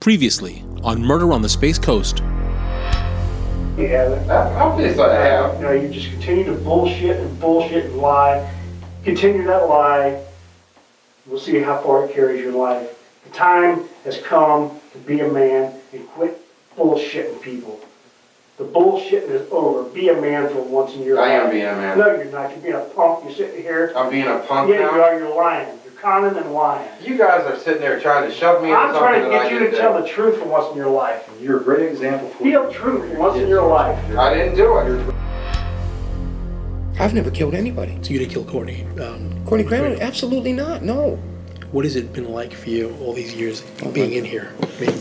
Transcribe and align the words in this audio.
Previously 0.00 0.64
on 0.82 1.02
Murder 1.02 1.30
on 1.30 1.42
the 1.42 1.48
Space 1.50 1.78
Coast. 1.78 2.20
You 3.76 3.86
haven't. 3.88 4.30
Obviously, 4.30 5.02
I 5.02 5.14
have. 5.14 5.56
You 5.56 5.62
know, 5.62 5.72
you 5.72 5.90
just 5.90 6.08
continue 6.08 6.44
to 6.46 6.54
bullshit 6.54 7.18
and 7.20 7.38
bullshit 7.38 7.84
and 7.84 7.98
lie. 7.98 8.50
Continue 9.04 9.44
that 9.44 9.68
lie. 9.68 10.24
We'll 11.26 11.38
see 11.38 11.60
how 11.60 11.82
far 11.82 12.06
it 12.06 12.14
carries 12.14 12.40
your 12.40 12.54
life. 12.54 12.88
The 13.24 13.30
time 13.36 13.84
has 14.04 14.16
come 14.22 14.80
to 14.92 14.98
be 15.00 15.20
a 15.20 15.28
man 15.30 15.78
and 15.92 16.08
quit 16.08 16.40
bullshitting 16.78 17.42
people. 17.42 17.78
The 18.56 18.64
bullshitting 18.64 19.28
is 19.28 19.52
over. 19.52 19.82
Be 19.90 20.08
a 20.08 20.18
man 20.18 20.48
for 20.48 20.62
once 20.62 20.94
in 20.94 21.02
your 21.02 21.20
I 21.20 21.28
life. 21.28 21.42
I 21.42 21.44
am 21.44 21.50
being 21.50 21.66
a 21.66 21.76
man. 21.76 21.98
No, 21.98 22.14
you're 22.14 22.24
not. 22.24 22.50
You're 22.52 22.60
being 22.60 22.74
a 22.74 22.80
punk. 22.96 23.24
You're 23.24 23.34
sitting 23.34 23.60
here. 23.60 23.92
I'm 23.94 24.10
being 24.10 24.26
a 24.26 24.38
punk 24.38 24.70
Yeah, 24.70 24.94
you 24.94 25.02
are. 25.02 25.18
You're 25.18 25.36
lying. 25.36 25.76
You're 26.02 26.10
conning 26.10 26.36
and 26.42 26.52
lying. 26.54 26.88
You 27.02 27.18
guys 27.18 27.44
are 27.44 27.58
sitting 27.58 27.80
there 27.82 28.00
trying 28.00 28.28
to 28.28 28.34
shove 28.34 28.62
me 28.62 28.68
into 28.70 28.80
I'm 28.80 28.94
something 28.94 29.02
trying 29.02 29.22
to 29.24 29.28
get 29.30 29.52
you 29.52 29.58
didn't 29.58 29.72
to 29.74 29.78
tell 29.78 29.96
do. 29.96 30.02
the 30.02 30.08
truth 30.08 30.38
for 30.38 30.46
once 30.48 30.70
in 30.70 30.76
your 30.76 30.90
life. 30.90 31.28
You're 31.40 31.60
a 31.60 31.62
great 31.62 31.90
example 31.90 32.30
for 32.30 32.44
Be 32.44 32.52
the 32.52 32.70
truth 32.72 33.10
for 33.12 33.18
once 33.18 33.38
in 33.38 33.48
your 33.48 33.66
life. 33.68 33.98
I 34.16 34.32
didn't 34.34 34.56
do 34.56 34.78
it. 34.78 35.14
I've 36.98 37.12
never 37.14 37.30
killed 37.30 37.54
anybody. 37.54 37.98
So 38.02 38.10
you 38.12 38.18
didn't 38.18 38.32
kill 38.32 38.44
Courtney. 38.44 38.84
Um, 39.00 39.44
Courtney 39.44 39.66
Crandall, 39.66 40.00
absolutely 40.00 40.52
not. 40.52 40.82
No. 40.82 41.16
what 41.70 41.84
has 41.84 41.96
it 41.96 42.12
been 42.12 42.30
like 42.30 42.52
for 42.54 42.70
you 42.70 42.96
all 43.00 43.12
these 43.12 43.34
years 43.34 43.60
being 43.92 44.12
in 44.14 44.24
here? 44.24 44.52
I 44.62 44.80
mean, 44.80 44.98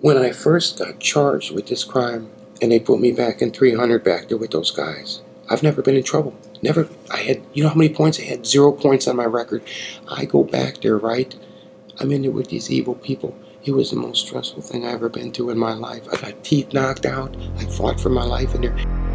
When 0.00 0.16
I 0.16 0.30
first 0.32 0.78
got 0.78 1.00
charged 1.00 1.52
with 1.54 1.66
this 1.66 1.82
crime 1.84 2.30
and 2.62 2.70
they 2.72 2.78
put 2.80 3.00
me 3.00 3.10
back 3.12 3.42
in 3.42 3.50
300 3.50 4.02
back 4.04 4.28
there 4.28 4.38
with 4.38 4.50
those 4.52 4.70
guys, 4.70 5.22
I've 5.48 5.62
never 5.62 5.82
been 5.82 5.96
in 5.96 6.02
trouble. 6.02 6.34
Never. 6.62 6.88
I 7.10 7.18
had, 7.18 7.42
you 7.52 7.62
know 7.62 7.68
how 7.68 7.74
many 7.74 7.92
points? 7.92 8.18
I 8.18 8.24
had 8.24 8.46
zero 8.46 8.72
points 8.72 9.06
on 9.06 9.16
my 9.16 9.24
record. 9.24 9.62
I 10.08 10.24
go 10.24 10.42
back 10.44 10.80
there, 10.80 10.98
right? 10.98 11.34
I'm 11.98 12.12
in 12.12 12.22
there 12.22 12.30
with 12.30 12.48
these 12.48 12.70
evil 12.70 12.94
people. 12.94 13.36
It 13.64 13.72
was 13.72 13.90
the 13.90 13.96
most 13.96 14.26
stressful 14.26 14.62
thing 14.62 14.86
I 14.86 14.92
ever 14.92 15.08
been 15.08 15.32
through 15.32 15.50
in 15.50 15.58
my 15.58 15.74
life. 15.74 16.06
I 16.12 16.16
got 16.20 16.44
teeth 16.44 16.72
knocked 16.72 17.06
out. 17.06 17.36
I 17.58 17.64
fought 17.64 18.00
for 18.00 18.10
my 18.10 18.24
life 18.24 18.54
in 18.54 18.62
there. 18.62 19.05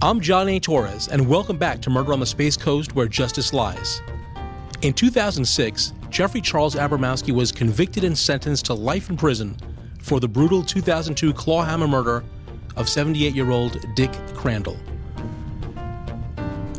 I'm 0.00 0.20
John 0.20 0.48
A. 0.48 0.60
Torres, 0.60 1.08
and 1.08 1.28
welcome 1.28 1.58
back 1.58 1.82
to 1.82 1.90
Murder 1.90 2.12
on 2.12 2.20
the 2.20 2.26
Space 2.26 2.56
Coast 2.56 2.94
where 2.94 3.08
justice 3.08 3.52
lies. 3.52 4.00
In 4.82 4.92
2006, 4.92 5.92
Jeffrey 6.08 6.40
Charles 6.40 6.76
Abramowski 6.76 7.34
was 7.34 7.50
convicted 7.50 8.04
and 8.04 8.16
sentenced 8.16 8.66
to 8.66 8.74
life 8.74 9.10
in 9.10 9.16
prison 9.16 9.56
for 10.00 10.20
the 10.20 10.28
brutal 10.28 10.62
2002 10.62 11.32
clawhammer 11.32 11.88
murder 11.88 12.22
of 12.76 12.88
78 12.88 13.34
year 13.34 13.50
old 13.50 13.84
Dick 13.96 14.12
Crandall. 14.34 14.78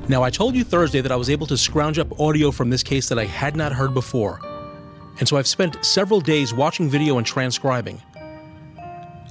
Now, 0.08 0.24
I 0.24 0.30
told 0.30 0.56
you 0.56 0.64
Thursday 0.64 1.02
that 1.02 1.12
I 1.12 1.18
was 1.18 1.30
able 1.30 1.48
to 1.48 1.58
scrounge 1.58 2.00
up 2.00 2.22
audio 2.22 2.52
from 2.52 2.70
this 2.70 2.84
case 2.84 3.10
that 3.10 3.20
I 3.20 3.26
had 3.26 3.58
not 3.58 3.74
heard 3.74 3.94
before, 3.94 4.40
and 5.20 5.28
so 5.28 5.36
I've 5.36 5.46
spent 5.46 5.84
several 5.84 6.22
days 6.22 6.54
watching 6.54 6.90
video 6.90 7.18
and 7.18 7.28
transcribing. 7.28 8.02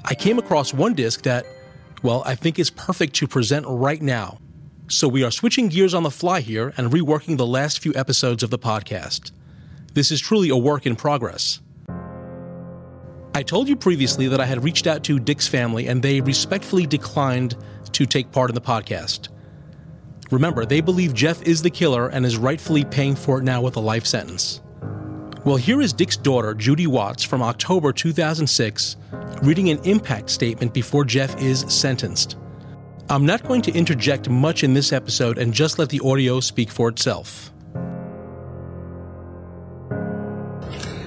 I 0.04 0.14
came 0.14 0.38
across 0.38 0.74
one 0.74 0.92
disc 0.92 1.22
that, 1.22 1.46
well, 2.02 2.22
I 2.24 2.34
think 2.34 2.58
is 2.58 2.70
perfect 2.70 3.14
to 3.16 3.26
present 3.26 3.66
right 3.68 4.00
now. 4.00 4.38
So 4.88 5.06
we 5.06 5.22
are 5.22 5.30
switching 5.30 5.68
gears 5.68 5.94
on 5.94 6.02
the 6.02 6.10
fly 6.10 6.40
here 6.40 6.72
and 6.76 6.90
reworking 6.90 7.36
the 7.36 7.46
last 7.46 7.80
few 7.80 7.92
episodes 7.94 8.42
of 8.42 8.50
the 8.50 8.58
podcast. 8.58 9.32
This 9.94 10.10
is 10.10 10.20
truly 10.20 10.48
a 10.48 10.56
work 10.56 10.86
in 10.86 10.96
progress. 10.96 11.60
I 13.34 13.42
told 13.42 13.68
you 13.68 13.76
previously 13.76 14.28
that 14.28 14.40
I 14.40 14.46
had 14.46 14.64
reached 14.64 14.86
out 14.86 15.04
to 15.04 15.18
Dick's 15.18 15.46
family 15.46 15.88
and 15.88 16.02
they 16.02 16.20
respectfully 16.20 16.86
declined 16.86 17.56
to 17.92 18.06
take 18.06 18.32
part 18.32 18.50
in 18.50 18.54
the 18.54 18.60
podcast. 18.60 19.28
Remember, 20.30 20.64
they 20.64 20.80
believe 20.80 21.14
Jeff 21.14 21.42
is 21.42 21.62
the 21.62 21.70
killer 21.70 22.08
and 22.08 22.24
is 22.24 22.36
rightfully 22.36 22.84
paying 22.84 23.14
for 23.14 23.38
it 23.38 23.44
now 23.44 23.60
with 23.60 23.76
a 23.76 23.80
life 23.80 24.06
sentence. 24.06 24.60
Well, 25.44 25.56
here 25.56 25.80
is 25.80 25.92
Dick's 25.92 26.16
daughter, 26.16 26.52
Judy 26.52 26.86
Watts, 26.86 27.22
from 27.22 27.42
October 27.42 27.92
2006, 27.92 28.96
reading 29.42 29.70
an 29.70 29.78
impact 29.84 30.30
statement 30.30 30.74
before 30.74 31.04
Jeff 31.04 31.40
is 31.40 31.60
sentenced. 31.68 32.36
I'm 33.08 33.24
not 33.24 33.44
going 33.44 33.62
to 33.62 33.72
interject 33.72 34.28
much 34.28 34.64
in 34.64 34.74
this 34.74 34.92
episode 34.92 35.38
and 35.38 35.54
just 35.54 35.78
let 35.78 35.88
the 35.88 36.00
audio 36.04 36.40
speak 36.40 36.70
for 36.70 36.88
itself. 36.88 37.52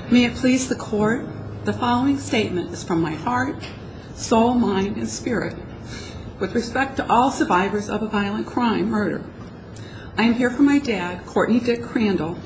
May 0.09 0.25
it 0.25 0.35
please 0.35 0.67
the 0.67 0.75
court, 0.75 1.25
the 1.63 1.73
following 1.73 2.17
statement 2.17 2.71
is 2.71 2.83
from 2.83 3.01
my 3.01 3.13
heart, 3.13 3.55
soul, 4.15 4.53
mind, 4.55 4.97
and 4.97 5.07
spirit 5.07 5.55
with 6.39 6.55
respect 6.55 6.97
to 6.97 7.07
all 7.07 7.29
survivors 7.29 7.89
of 7.89 8.01
a 8.01 8.07
violent 8.07 8.47
crime, 8.47 8.89
murder. 8.89 9.23
I 10.17 10.23
am 10.23 10.33
here 10.33 10.49
for 10.49 10.63
my 10.63 10.79
dad, 10.79 11.25
Courtney 11.25 11.59
Dick 11.59 11.83
Crandall, 11.83 12.37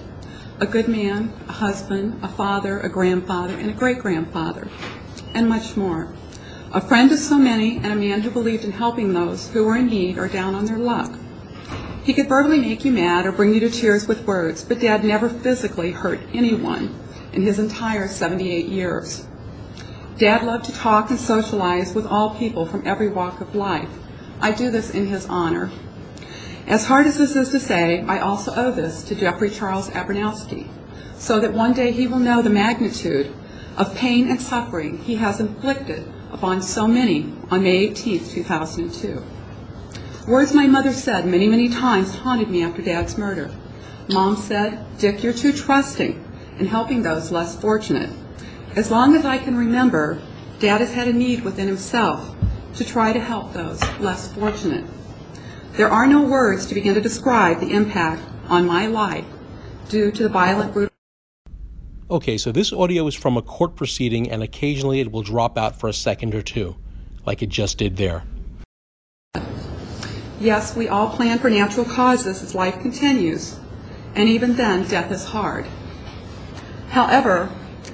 a 0.59 0.65
good 0.65 0.87
man, 0.87 1.33
a 1.47 1.53
husband, 1.53 2.19
a 2.23 2.27
father, 2.27 2.79
a 2.79 2.89
grandfather, 2.89 3.55
and 3.55 3.69
a 3.69 3.73
great-grandfather, 3.73 4.67
and 5.35 5.47
much 5.47 5.77
more. 5.77 6.13
A 6.71 6.81
friend 6.81 7.09
to 7.11 7.17
so 7.17 7.37
many 7.37 7.77
and 7.77 7.87
a 7.87 7.95
man 7.95 8.21
who 8.21 8.31
believed 8.31 8.63
in 8.63 8.71
helping 8.71 9.13
those 9.13 9.51
who 9.51 9.63
were 9.63 9.75
in 9.75 9.87
need 9.87 10.17
or 10.17 10.27
down 10.27 10.55
on 10.55 10.65
their 10.65 10.77
luck. 10.77 11.11
He 12.03 12.13
could 12.13 12.27
verbally 12.27 12.59
make 12.59 12.85
you 12.85 12.91
mad 12.91 13.25
or 13.25 13.31
bring 13.31 13.53
you 13.53 13.59
to 13.61 13.69
tears 13.69 14.07
with 14.07 14.25
words, 14.25 14.63
but 14.63 14.79
Dad 14.79 15.03
never 15.03 15.29
physically 15.29 15.91
hurt 15.91 16.19
anyone 16.33 16.93
in 17.33 17.41
his 17.43 17.59
entire 17.59 18.07
78 18.07 18.65
years. 18.65 19.27
Dad 20.17 20.43
loved 20.43 20.65
to 20.65 20.73
talk 20.73 21.09
and 21.09 21.19
socialize 21.19 21.93
with 21.93 22.05
all 22.05 22.35
people 22.35 22.65
from 22.65 22.85
every 22.85 23.09
walk 23.09 23.41
of 23.41 23.55
life. 23.55 23.89
I 24.39 24.51
do 24.51 24.71
this 24.71 24.89
in 24.89 25.07
his 25.07 25.25
honor. 25.25 25.71
As 26.67 26.85
hard 26.85 27.05
as 27.07 27.17
this 27.17 27.35
is 27.35 27.49
to 27.49 27.59
say, 27.59 28.01
I 28.01 28.19
also 28.19 28.53
owe 28.55 28.71
this 28.71 29.03
to 29.03 29.15
Jeffrey 29.15 29.49
Charles 29.49 29.89
Abramowski, 29.89 30.67
so 31.15 31.39
that 31.39 31.53
one 31.53 31.73
day 31.73 31.91
he 31.91 32.07
will 32.07 32.19
know 32.19 32.41
the 32.41 32.49
magnitude 32.49 33.33
of 33.77 33.95
pain 33.95 34.29
and 34.29 34.41
suffering 34.41 34.97
he 34.99 35.15
has 35.15 35.39
inflicted 35.39 36.07
upon 36.31 36.61
so 36.61 36.87
many 36.87 37.33
on 37.51 37.63
May 37.63 37.77
18, 37.77 38.27
2002. 38.29 39.23
Words 40.27 40.53
my 40.53 40.65
mother 40.65 40.91
said 40.91 41.25
many, 41.25 41.47
many 41.47 41.69
times 41.69 42.15
haunted 42.15 42.49
me 42.49 42.63
after 42.63 42.81
Dad's 42.81 43.17
murder. 43.17 43.51
Mom 44.09 44.35
said, 44.35 44.85
Dick, 44.97 45.23
you're 45.23 45.33
too 45.33 45.53
trusting 45.53 46.23
in 46.57 46.67
helping 46.67 47.03
those 47.03 47.31
less 47.31 47.59
fortunate. 47.59 48.09
As 48.75 48.91
long 48.91 49.15
as 49.15 49.25
I 49.25 49.37
can 49.37 49.55
remember, 49.55 50.21
Dad 50.59 50.81
has 50.81 50.93
had 50.93 51.07
a 51.07 51.13
need 51.13 51.43
within 51.43 51.67
himself 51.67 52.35
to 52.75 52.83
try 52.83 53.13
to 53.13 53.19
help 53.19 53.53
those 53.53 53.81
less 53.99 54.33
fortunate. 54.33 54.85
There 55.73 55.89
are 55.89 56.07
no 56.07 56.21
words 56.21 56.65
to 56.67 56.73
begin 56.73 56.95
to 56.95 57.01
describe 57.01 57.59
the 57.59 57.71
impact 57.71 58.23
on 58.47 58.65
my 58.65 58.87
life 58.87 59.25
due 59.89 60.11
to 60.11 60.23
the 60.23 60.29
violent, 60.29 60.73
brutal. 60.73 60.94
Okay, 62.07 62.37
so 62.37 62.51
this 62.51 62.71
audio 62.71 63.07
is 63.07 63.15
from 63.15 63.35
a 63.35 63.41
court 63.41 63.75
proceeding, 63.75 64.29
and 64.29 64.43
occasionally 64.43 64.99
it 64.99 65.11
will 65.11 65.23
drop 65.23 65.57
out 65.57 65.79
for 65.79 65.89
a 65.89 65.93
second 65.93 66.35
or 66.35 66.43
two, 66.43 66.75
like 67.25 67.41
it 67.41 67.49
just 67.49 67.79
did 67.79 67.97
there. 67.97 68.23
Yes, 70.39 70.75
we 70.75 70.87
all 70.87 71.09
plan 71.09 71.39
for 71.39 71.49
natural 71.49 71.83
causes 71.83 72.43
as 72.43 72.53
life 72.53 72.79
continues, 72.79 73.59
and 74.13 74.29
even 74.29 74.55
then, 74.55 74.87
death 74.87 75.11
is 75.11 75.25
hard. 75.25 75.65
However, 76.89 77.47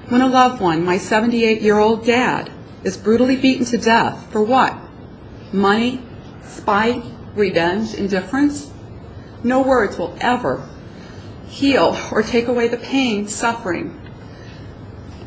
when 0.09 0.19
a 0.19 0.27
loved 0.27 0.61
one, 0.61 0.83
my 0.83 0.97
78 0.97 1.61
year 1.61 1.79
old 1.79 2.05
dad, 2.05 2.51
is 2.83 2.97
brutally 2.97 3.37
beaten 3.37 3.65
to 3.67 3.77
death 3.77 4.29
for 4.29 4.43
what? 4.43 4.75
Money, 5.53 6.03
spite, 6.43 7.01
revenge, 7.33 7.93
indifference? 7.93 8.73
No 9.41 9.61
words 9.61 9.97
will 9.97 10.17
ever 10.19 10.67
heal 11.47 11.97
or 12.11 12.23
take 12.23 12.47
away 12.47 12.67
the 12.67 12.77
pain, 12.77 13.27
suffering, 13.27 14.00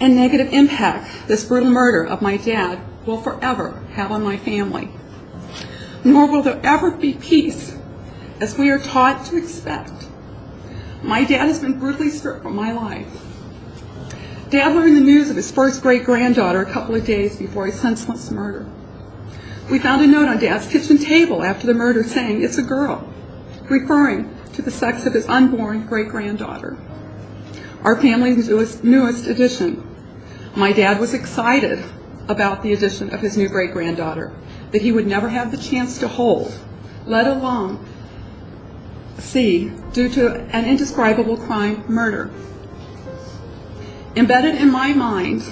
and 0.00 0.17
negative 0.17 0.52
impact 0.52 1.29
this 1.29 1.44
brutal 1.44 1.70
murder 1.70 2.05
of 2.05 2.23
my 2.23 2.37
dad 2.37 2.81
will 3.06 3.20
forever 3.20 3.82
have 3.93 4.11
on 4.11 4.23
my 4.23 4.37
family. 4.37 4.91
Nor 6.05 6.31
will 6.31 6.43
there 6.43 6.61
ever 6.64 6.91
be 6.91 7.14
peace 7.14 7.76
as 8.41 8.58
we 8.58 8.70
are 8.70 8.79
taught 8.79 9.25
to 9.26 9.37
expect. 9.37 10.08
My 11.02 11.25
dad 11.25 11.49
has 11.49 11.61
been 11.61 11.79
brutally 11.79 12.11
stripped 12.11 12.43
from 12.43 12.56
my 12.56 12.73
life. 12.73 13.25
Dad 14.50 14.75
learned 14.75 14.96
the 14.96 15.00
news 15.00 15.31
of 15.31 15.37
his 15.37 15.50
first 15.50 15.82
great 15.82 16.05
granddaughter 16.05 16.61
a 16.61 16.70
couple 16.70 16.94
of 16.94 17.05
days 17.05 17.38
before 17.38 17.67
his 17.67 17.81
senseless 17.81 18.31
murder. 18.31 18.67
We 19.70 19.79
found 19.79 20.02
a 20.02 20.06
note 20.06 20.29
on 20.29 20.38
Dad's 20.38 20.69
kitchen 20.69 20.99
table 20.99 21.43
after 21.43 21.67
the 21.67 21.75
murder 21.75 22.05
saying, 22.05 22.43
It's 22.43 22.58
a 22.58 22.62
girl, 22.62 23.08
referring 23.62 24.35
to 24.52 24.62
the 24.62 24.70
sex 24.70 25.06
of 25.06 25.14
his 25.14 25.26
unborn 25.26 25.87
great 25.87 26.08
granddaughter. 26.08 26.76
Our 27.84 28.00
family's 28.00 28.48
newest, 28.48 28.82
newest 28.82 29.26
addition. 29.26 29.86
My 30.56 30.72
dad 30.72 30.98
was 30.98 31.12
excited 31.12 31.84
about 32.28 32.62
the 32.62 32.72
addition 32.72 33.12
of 33.12 33.20
his 33.20 33.36
new 33.36 33.46
great 33.46 33.72
granddaughter 33.72 34.32
that 34.70 34.81
he 34.81 34.90
would 34.90 35.06
never 35.06 35.28
have 35.28 35.50
the 35.50 35.58
chance 35.58 35.98
to 35.98 36.08
hold, 36.08 36.58
let 37.04 37.26
alone 37.26 37.84
see, 39.19 39.70
due 39.92 40.08
to 40.08 40.34
an 40.56 40.64
indescribable 40.64 41.36
crime, 41.36 41.84
murder. 41.86 42.31
Embedded 44.16 44.54
in 44.54 44.70
my 44.70 44.94
mind 44.94 45.42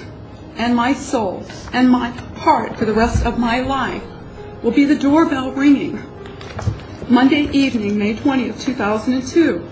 and 0.55 0.75
my 0.75 0.93
soul 0.93 1.45
and 1.71 1.87
my 1.87 2.09
heart 2.09 2.75
for 2.77 2.85
the 2.85 2.93
rest 2.93 3.23
of 3.25 3.37
my 3.37 3.59
life 3.59 4.03
will 4.63 4.71
be 4.71 4.85
the 4.85 4.97
doorbell 4.97 5.51
ringing. 5.51 6.01
Monday 7.09 7.49
evening, 7.51 7.99
May 7.99 8.15
20th, 8.15 8.59
2002. 8.59 9.69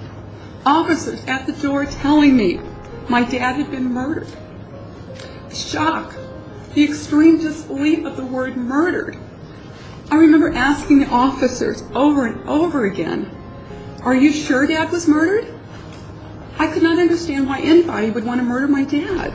Officers 0.66 1.26
at 1.26 1.48
the 1.48 1.54
door 1.54 1.86
telling 1.86 2.38
me 2.38 2.60
my 3.10 3.24
dad 3.24 3.56
had 3.56 3.72
been 3.72 3.92
murdered. 3.92 4.28
Shock, 5.52 6.16
the 6.76 6.84
extreme 6.84 7.40
disbelief 7.40 8.06
of 8.06 8.16
the 8.16 8.26
word 8.26 8.56
murdered. 8.56 9.18
I 10.12 10.16
remember 10.16 10.54
asking 10.54 11.00
the 11.00 11.10
officers 11.10 11.84
over 11.96 12.28
and 12.28 12.48
over 12.48 12.86
again, 12.86 13.36
Are 14.04 14.14
you 14.14 14.32
sure 14.32 14.68
dad 14.68 14.92
was 14.92 15.08
murdered? 15.08 15.52
I 16.60 16.68
could 16.68 16.84
not 16.84 17.00
understand 17.00 17.48
why 17.48 17.62
anybody 17.62 18.12
would 18.12 18.24
want 18.24 18.40
to 18.40 18.44
murder 18.44 18.68
my 18.68 18.84
dad. 18.84 19.34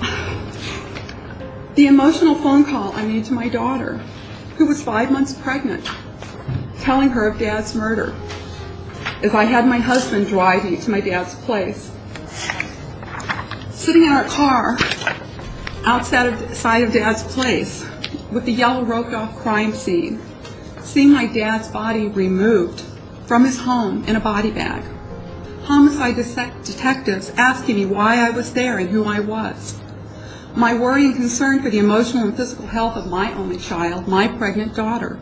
The 1.74 1.86
emotional 1.86 2.34
phone 2.34 2.64
call 2.64 2.92
I 2.94 3.04
made 3.04 3.26
to 3.26 3.34
my 3.34 3.48
daughter, 3.48 3.98
who 4.56 4.66
was 4.66 4.82
five 4.82 5.12
months 5.12 5.32
pregnant, 5.34 5.88
telling 6.80 7.10
her 7.10 7.28
of 7.28 7.38
dad's 7.38 7.74
murder, 7.76 8.16
as 9.22 9.34
I 9.34 9.44
had 9.44 9.66
my 9.66 9.78
husband 9.78 10.26
drive 10.28 10.64
me 10.64 10.76
to 10.76 10.90
my 10.90 11.00
dad's 11.00 11.34
place. 11.44 11.90
Sitting 13.70 14.04
in 14.04 14.10
our 14.10 14.24
car 14.24 14.78
outside 15.84 16.32
of, 16.32 16.54
side 16.54 16.82
of 16.84 16.92
dad's 16.92 17.22
place 17.22 17.86
with 18.30 18.44
the 18.44 18.52
yellow 18.52 18.84
roped 18.84 19.14
off 19.14 19.36
crime 19.36 19.72
scene, 19.74 20.20
seeing 20.80 21.12
my 21.12 21.26
dad's 21.26 21.68
body 21.68 22.06
removed 22.08 22.82
from 23.26 23.44
his 23.44 23.58
home 23.58 24.04
in 24.04 24.16
a 24.16 24.20
body 24.20 24.50
bag. 24.50 24.84
Homicide 25.64 26.16
detectives 26.16 27.30
asking 27.36 27.76
me 27.76 27.86
why 27.86 28.26
I 28.26 28.30
was 28.30 28.52
there 28.52 28.78
and 28.78 28.88
who 28.88 29.04
I 29.04 29.20
was 29.20 29.78
my 30.58 30.74
worry 30.74 31.04
and 31.04 31.14
concern 31.14 31.62
for 31.62 31.70
the 31.70 31.78
emotional 31.78 32.24
and 32.24 32.36
physical 32.36 32.66
health 32.66 32.96
of 32.96 33.06
my 33.06 33.32
only 33.34 33.58
child, 33.58 34.08
my 34.08 34.26
pregnant 34.26 34.74
daughter. 34.74 35.18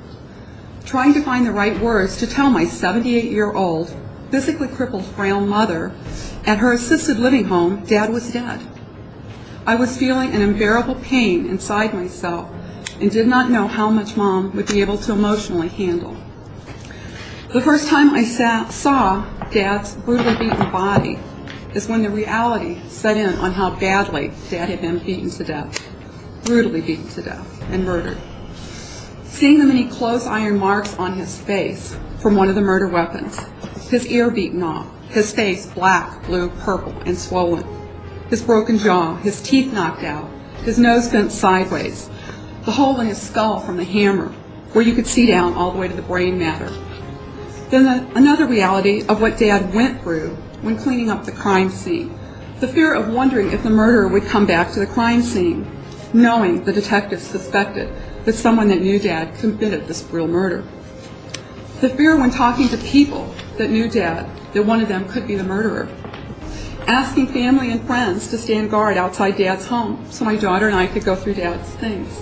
Trying 0.87 1.15
to 1.15 1.23
find 1.23 1.44
the 1.44 1.50
right 1.50 1.77
words 1.81 2.17
to 2.19 2.29
tell 2.29 2.49
my 2.49 2.65
78-year-old, 2.65 3.93
physically 4.31 4.69
crippled, 4.69 5.05
frail 5.05 5.41
mother 5.41 5.93
at 6.44 6.59
her 6.59 6.73
assisted 6.73 7.19
living 7.19 7.47
home, 7.47 7.85
Dad 7.85 8.11
was 8.11 8.33
dead. 8.33 8.61
I 9.67 9.75
was 9.75 9.97
feeling 9.97 10.33
an 10.33 10.43
unbearable 10.43 10.94
pain 10.94 11.47
inside 11.47 11.93
myself 11.93 12.49
and 13.00 13.11
did 13.11 13.27
not 13.27 13.50
know 13.50 13.67
how 13.67 13.91
much 13.91 14.17
Mom 14.17 14.55
would 14.55 14.69
be 14.69 14.81
able 14.81 14.97
to 14.99 15.12
emotionally 15.12 15.69
handle. 15.69 16.17
The 17.53 17.61
first 17.61 17.89
time 17.89 18.11
I 18.11 18.23
saw 18.23 19.25
Dad's 19.50 19.97
brutally 19.97 20.37
beaten 20.37 20.71
body, 20.71 21.19
is 21.75 21.89
when 21.89 22.03
the 22.03 22.11
reality 22.11 22.81
set 22.89 23.17
in 23.17 23.35
on 23.41 23.53
how 23.53 23.71
badly 23.79 24.32
Dad 24.50 24.69
had 24.69 24.81
been 24.81 24.99
beaten 24.99 25.31
to 25.31 25.44
death, 25.44 25.85
brutally 26.44 26.81
beaten 26.81 27.09
to 27.09 27.23
death 27.23 27.62
and 27.71 27.85
murdered. 27.85 28.19
Seeing 29.37 29.59
the 29.59 29.67
many 29.67 29.85
clothes 29.85 30.27
iron 30.27 30.59
marks 30.59 30.97
on 30.97 31.12
his 31.12 31.38
face 31.38 31.94
from 32.21 32.37
one 32.37 32.49
of 32.49 32.55
the 32.55 32.62
murder 32.62 32.88
weapons, 32.88 33.38
his 33.91 34.06
ear 34.06 34.31
beaten 34.31 34.62
off, 34.62 34.87
his 35.11 35.31
face 35.31 35.67
black, 35.67 36.25
blue, 36.25 36.49
purple, 36.61 36.94
and 37.05 37.19
swollen, 37.19 37.67
his 38.31 38.41
broken 38.41 38.79
jaw, 38.79 39.15
his 39.17 39.43
teeth 39.43 39.75
knocked 39.75 40.05
out, 40.05 40.27
his 40.65 40.79
nose 40.79 41.11
bent 41.11 41.31
sideways, 41.31 42.09
the 42.65 42.73
hole 42.73 42.99
in 42.99 43.09
his 43.09 43.21
skull 43.21 43.61
from 43.61 43.77
the 43.77 43.85
hammer, 43.85 44.29
where 44.73 44.83
you 44.83 44.94
could 44.94 45.06
see 45.06 45.27
down 45.27 45.53
all 45.53 45.71
the 45.71 45.79
way 45.79 45.87
to 45.87 45.94
the 45.94 46.00
brain 46.00 46.39
matter. 46.39 46.71
Then 47.69 47.85
the, 47.85 48.17
another 48.17 48.47
reality 48.47 49.05
of 49.06 49.21
what 49.21 49.37
Dad 49.37 49.75
went 49.75 50.00
through 50.00 50.31
when 50.62 50.79
cleaning 50.79 51.11
up 51.11 51.27
the 51.27 51.32
crime 51.32 51.69
scene. 51.69 52.19
The 52.61 52.69
fear 52.69 52.94
of 52.94 53.11
wondering 53.11 53.53
if 53.53 53.62
the 53.62 53.69
murderer 53.69 54.09
would 54.09 54.25
come 54.25 54.47
back 54.47 54.73
to 54.73 54.81
the 54.81 54.87
crime 54.87 55.21
scene, 55.21 55.71
knowing 56.15 56.65
the 56.65 56.73
detectives 56.73 57.23
suspected 57.23 57.93
that 58.26 58.34
someone 58.34 58.69
that 58.69 58.82
knew 58.82 58.99
Dad 58.99 59.34
committed 59.38 59.87
this 59.87 60.02
brutal 60.02 60.28
murder. 60.28 60.62
The 61.81 61.88
fear 61.88 62.14
when 62.17 62.31
talking 62.31 62.69
to 62.69 62.76
people 62.76 63.34
that 63.56 63.70
knew 63.70 63.88
Dad 63.88 64.28
that 64.52 64.67
one 64.67 64.82
of 64.82 64.88
them 64.88 65.08
could 65.08 65.26
be 65.26 65.37
the 65.37 65.44
murderer. 65.44 65.88
Asking 66.87 67.28
family 67.28 67.73
and 67.73 67.82
friends 67.87 68.28
to 68.28 68.37
stand 68.37 68.70
guard 68.70 68.99
outside 68.99 69.38
Dad's 69.38 69.67
home 69.67 70.05
so 70.11 70.26
my 70.26 70.37
daughter 70.37 70.67
and 70.67 70.76
I 70.76 70.87
could 70.87 71.05
go 71.05 71.17
through 71.17 71.34
Dad's 71.34 71.70
things. 71.76 72.20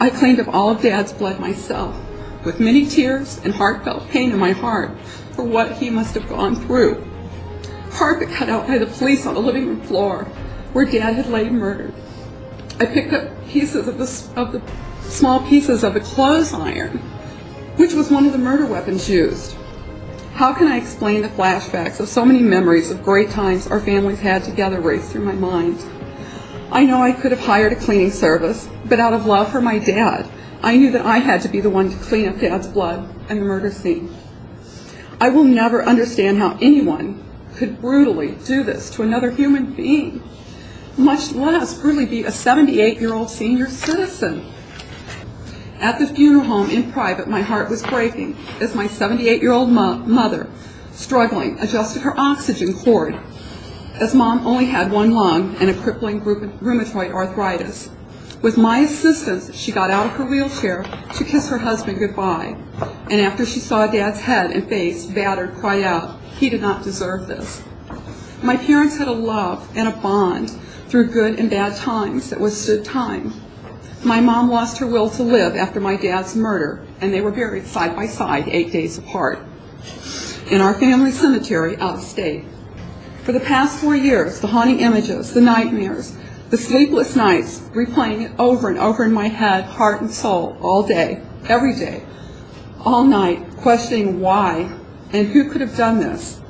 I 0.00 0.10
cleaned 0.10 0.40
up 0.40 0.48
all 0.48 0.70
of 0.70 0.82
Dad's 0.82 1.12
blood 1.12 1.38
myself, 1.38 1.96
with 2.44 2.58
many 2.58 2.84
tears 2.84 3.40
and 3.44 3.54
heartfelt 3.54 4.08
pain 4.08 4.32
in 4.32 4.38
my 4.40 4.50
heart 4.50 4.98
for 5.32 5.44
what 5.44 5.78
he 5.78 5.90
must 5.90 6.14
have 6.14 6.28
gone 6.28 6.56
through 6.56 7.06
carpet 7.96 8.28
cut 8.28 8.50
out 8.50 8.66
by 8.66 8.76
the 8.76 8.86
police 8.86 9.24
on 9.24 9.32
the 9.32 9.40
living 9.40 9.66
room 9.66 9.80
floor 9.80 10.24
where 10.74 10.84
Dad 10.84 11.14
had 11.14 11.28
laid 11.28 11.50
murdered. 11.50 11.94
I 12.78 12.84
picked 12.84 13.14
up 13.14 13.46
pieces 13.46 13.88
of 13.88 13.96
the, 13.96 14.40
of 14.40 14.52
the 14.52 14.60
small 15.08 15.40
pieces 15.48 15.84
of 15.84 15.96
a 15.96 16.00
clothes 16.00 16.52
iron, 16.52 16.98
which 17.76 17.94
was 17.94 18.10
one 18.10 18.26
of 18.26 18.32
the 18.32 18.38
murder 18.38 18.66
weapons 18.66 19.08
used. 19.08 19.56
How 20.34 20.52
can 20.52 20.68
I 20.68 20.76
explain 20.76 21.22
the 21.22 21.28
flashbacks 21.28 21.98
of 21.98 22.08
so 22.08 22.24
many 22.24 22.40
memories 22.40 22.90
of 22.90 23.02
great 23.02 23.30
times 23.30 23.66
our 23.66 23.80
families 23.80 24.20
had 24.20 24.44
together 24.44 24.80
race 24.80 25.10
through 25.10 25.24
my 25.24 25.32
mind? 25.32 25.82
I 26.70 26.84
know 26.84 27.00
I 27.00 27.12
could 27.12 27.30
have 27.30 27.40
hired 27.40 27.72
a 27.72 27.76
cleaning 27.76 28.10
service, 28.10 28.68
but 28.84 29.00
out 29.00 29.14
of 29.14 29.24
love 29.24 29.50
for 29.50 29.60
my 29.60 29.78
dad, 29.78 30.28
I 30.62 30.76
knew 30.76 30.90
that 30.92 31.06
I 31.06 31.18
had 31.18 31.42
to 31.42 31.48
be 31.48 31.60
the 31.60 31.70
one 31.70 31.90
to 31.90 31.96
clean 31.96 32.28
up 32.28 32.40
Dad's 32.40 32.66
blood 32.66 33.08
and 33.28 33.40
the 33.40 33.44
murder 33.44 33.70
scene. 33.70 34.14
I 35.20 35.30
will 35.30 35.44
never 35.44 35.82
understand 35.82 36.38
how 36.38 36.58
anyone 36.60 37.24
could 37.54 37.80
brutally 37.80 38.32
do 38.44 38.62
this 38.62 38.90
to 38.90 39.02
another 39.02 39.30
human 39.30 39.72
being, 39.72 40.22
much 40.98 41.32
less 41.32 41.72
brutally 41.72 42.04
beat 42.04 42.26
a 42.26 42.32
78 42.32 43.00
year 43.00 43.14
old 43.14 43.30
senior 43.30 43.68
citizen. 43.68 44.52
At 45.80 45.98
the 45.98 46.06
funeral 46.06 46.44
home 46.44 46.70
in 46.70 46.90
private, 46.90 47.28
my 47.28 47.42
heart 47.42 47.68
was 47.68 47.82
breaking 47.82 48.36
as 48.60 48.74
my 48.74 48.86
78 48.86 49.42
year 49.42 49.52
old 49.52 49.68
mo- 49.68 49.98
mother, 49.98 50.48
struggling, 50.92 51.58
adjusted 51.60 52.02
her 52.02 52.18
oxygen 52.18 52.72
cord, 52.72 53.18
as 54.00 54.14
mom 54.14 54.46
only 54.46 54.66
had 54.66 54.90
one 54.90 55.10
lung 55.10 55.54
and 55.60 55.68
a 55.68 55.74
crippling 55.74 56.22
rheumatoid 56.22 57.12
arthritis. 57.12 57.90
With 58.40 58.56
my 58.56 58.78
assistance, 58.80 59.54
she 59.54 59.70
got 59.70 59.90
out 59.90 60.06
of 60.06 60.12
her 60.12 60.24
wheelchair 60.24 60.84
to 61.14 61.24
kiss 61.24 61.48
her 61.48 61.58
husband 61.58 61.98
goodbye, 61.98 62.56
and 63.10 63.20
after 63.20 63.44
she 63.44 63.60
saw 63.60 63.86
Dad's 63.86 64.20
head 64.20 64.50
and 64.50 64.68
face 64.68 65.06
battered, 65.06 65.54
cried 65.56 65.82
out, 65.82 66.18
he 66.38 66.48
did 66.48 66.62
not 66.62 66.84
deserve 66.84 67.26
this. 67.26 67.62
My 68.42 68.56
parents 68.56 68.96
had 68.96 69.08
a 69.08 69.12
love 69.12 69.68
and 69.76 69.88
a 69.88 69.96
bond 69.96 70.50
through 70.88 71.08
good 71.08 71.38
and 71.38 71.50
bad 71.50 71.76
times 71.76 72.30
that 72.30 72.40
withstood 72.40 72.84
time. 72.84 73.32
My 74.04 74.20
mom 74.20 74.50
lost 74.50 74.78
her 74.78 74.86
will 74.86 75.10
to 75.10 75.22
live 75.22 75.56
after 75.56 75.80
my 75.80 75.96
dad's 75.96 76.36
murder, 76.36 76.86
and 77.00 77.12
they 77.12 77.20
were 77.20 77.30
buried 77.30 77.66
side 77.66 77.96
by 77.96 78.06
side 78.06 78.48
eight 78.48 78.70
days 78.72 78.98
apart 78.98 79.38
in 80.50 80.60
our 80.60 80.74
family 80.74 81.10
cemetery 81.10 81.76
out 81.78 81.96
of 81.96 82.02
state. 82.02 82.44
For 83.24 83.32
the 83.32 83.40
past 83.40 83.80
four 83.80 83.96
years, 83.96 84.40
the 84.40 84.46
haunting 84.46 84.80
images, 84.80 85.32
the 85.32 85.40
nightmares, 85.40 86.16
the 86.50 86.56
sleepless 86.56 87.16
nights, 87.16 87.60
replaying 87.74 88.22
it 88.22 88.32
over 88.38 88.68
and 88.68 88.78
over 88.78 89.04
in 89.04 89.12
my 89.12 89.26
head, 89.26 89.64
heart 89.64 90.00
and 90.00 90.10
soul, 90.10 90.56
all 90.60 90.86
day, 90.86 91.20
every 91.48 91.74
day, 91.74 92.04
all 92.84 93.02
night, 93.02 93.44
questioning 93.56 94.20
why 94.20 94.72
and 95.12 95.26
who 95.28 95.50
could 95.50 95.60
have 95.60 95.76
done 95.76 95.98
this. 95.98 96.40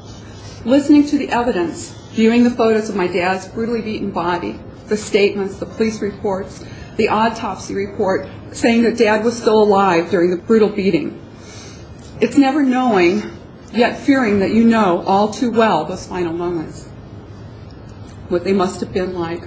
Listening 0.67 1.07
to 1.07 1.17
the 1.17 1.31
evidence, 1.31 1.93
viewing 2.11 2.45
the 2.45 2.51
photos 2.51 2.91
of 2.91 2.97
my 2.97 3.07
dad's 3.07 3.49
brutally 3.49 3.81
beaten 3.81 4.11
body, 4.11 4.61
the 4.89 4.97
statements, 4.97 5.57
the 5.57 5.67
police 5.67 6.03
reports, 6.03 6.63
the 6.97 7.09
autopsy 7.09 7.75
report 7.75 8.27
saying 8.53 8.83
that 8.83 8.97
dad 8.97 9.25
was 9.25 9.37
still 9.37 9.63
alive 9.63 10.11
during 10.11 10.31
the 10.31 10.37
brutal 10.37 10.69
beating. 10.69 11.21
It's 12.21 12.37
never 12.37 12.63
knowing, 12.63 13.39
yet 13.73 13.99
fearing 13.99 14.41
that 14.41 14.53
you 14.53 14.65
know 14.65 15.03
all 15.07 15.29
too 15.29 15.51
well 15.51 15.85
those 15.85 16.07
final 16.07 16.33
moments. 16.33 16.87
What 18.29 18.45
they 18.45 18.53
must 18.53 18.81
have 18.81 18.93
been 18.93 19.15
like. 19.15 19.43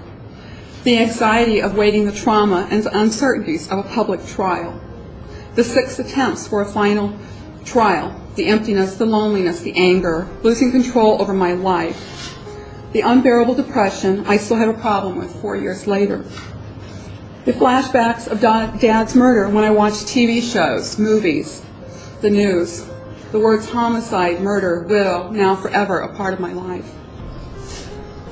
The 0.84 1.00
anxiety 1.00 1.62
of 1.62 1.76
waiting 1.76 2.06
the 2.06 2.12
trauma 2.12 2.68
and 2.72 2.84
the 2.84 2.98
uncertainties 2.98 3.70
of 3.70 3.80
a 3.80 3.84
public 3.84 4.26
trial. 4.26 4.80
The 5.56 5.64
six 5.64 6.00
attempts 6.00 6.48
for 6.48 6.62
a 6.62 6.66
final 6.66 7.18
trial 7.66 8.16
the 8.36 8.46
emptiness, 8.46 8.96
the 8.96 9.06
loneliness, 9.06 9.60
the 9.60 9.76
anger, 9.76 10.26
losing 10.44 10.72
control 10.72 11.22
over 11.22 11.34
my 11.34 11.52
life. 11.52 12.36
the 12.94 13.02
unbearable 13.02 13.54
depression 13.54 14.26
I 14.26 14.38
still 14.38 14.58
have 14.58 14.70
a 14.70 14.80
problem 14.80 15.18
with 15.18 15.30
four 15.42 15.56
years 15.56 15.86
later. 15.88 16.24
The 17.46 17.54
flashbacks 17.54 18.28
of 18.28 18.42
Dad's 18.42 19.16
murder 19.16 19.48
when 19.48 19.64
I 19.64 19.70
watch 19.70 19.94
TV 19.94 20.42
shows, 20.42 21.00
movies, 21.00 21.64
the 22.20 22.30
news. 22.30 22.86
The 23.32 23.40
words 23.40 23.70
homicide, 23.70 24.42
murder, 24.42 24.82
will, 24.82 25.32
now 25.32 25.56
forever 25.56 26.00
a 26.00 26.14
part 26.16 26.34
of 26.34 26.42
my 26.42 26.52
life. 26.52 26.92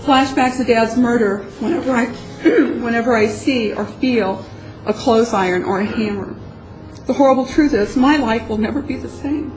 Flashbacks 0.02 0.60
of 0.60 0.68
Dad's 0.68 0.98
murder 0.98 1.44
whenever 1.60 1.92
I, 1.92 2.06
whenever 2.82 3.16
I 3.16 3.28
see 3.28 3.72
or 3.72 3.86
feel 3.86 4.46
a 4.86 4.94
clothes 4.94 5.34
iron 5.34 5.64
or 5.64 5.80
a 5.80 5.86
hammer. 5.86 6.36
The 7.06 7.14
horrible 7.14 7.46
truth 7.46 7.74
is 7.74 7.96
my 7.96 8.18
life 8.18 8.50
will 8.50 8.58
never 8.58 8.82
be 8.82 8.98
the 8.98 9.10
same. 9.10 9.52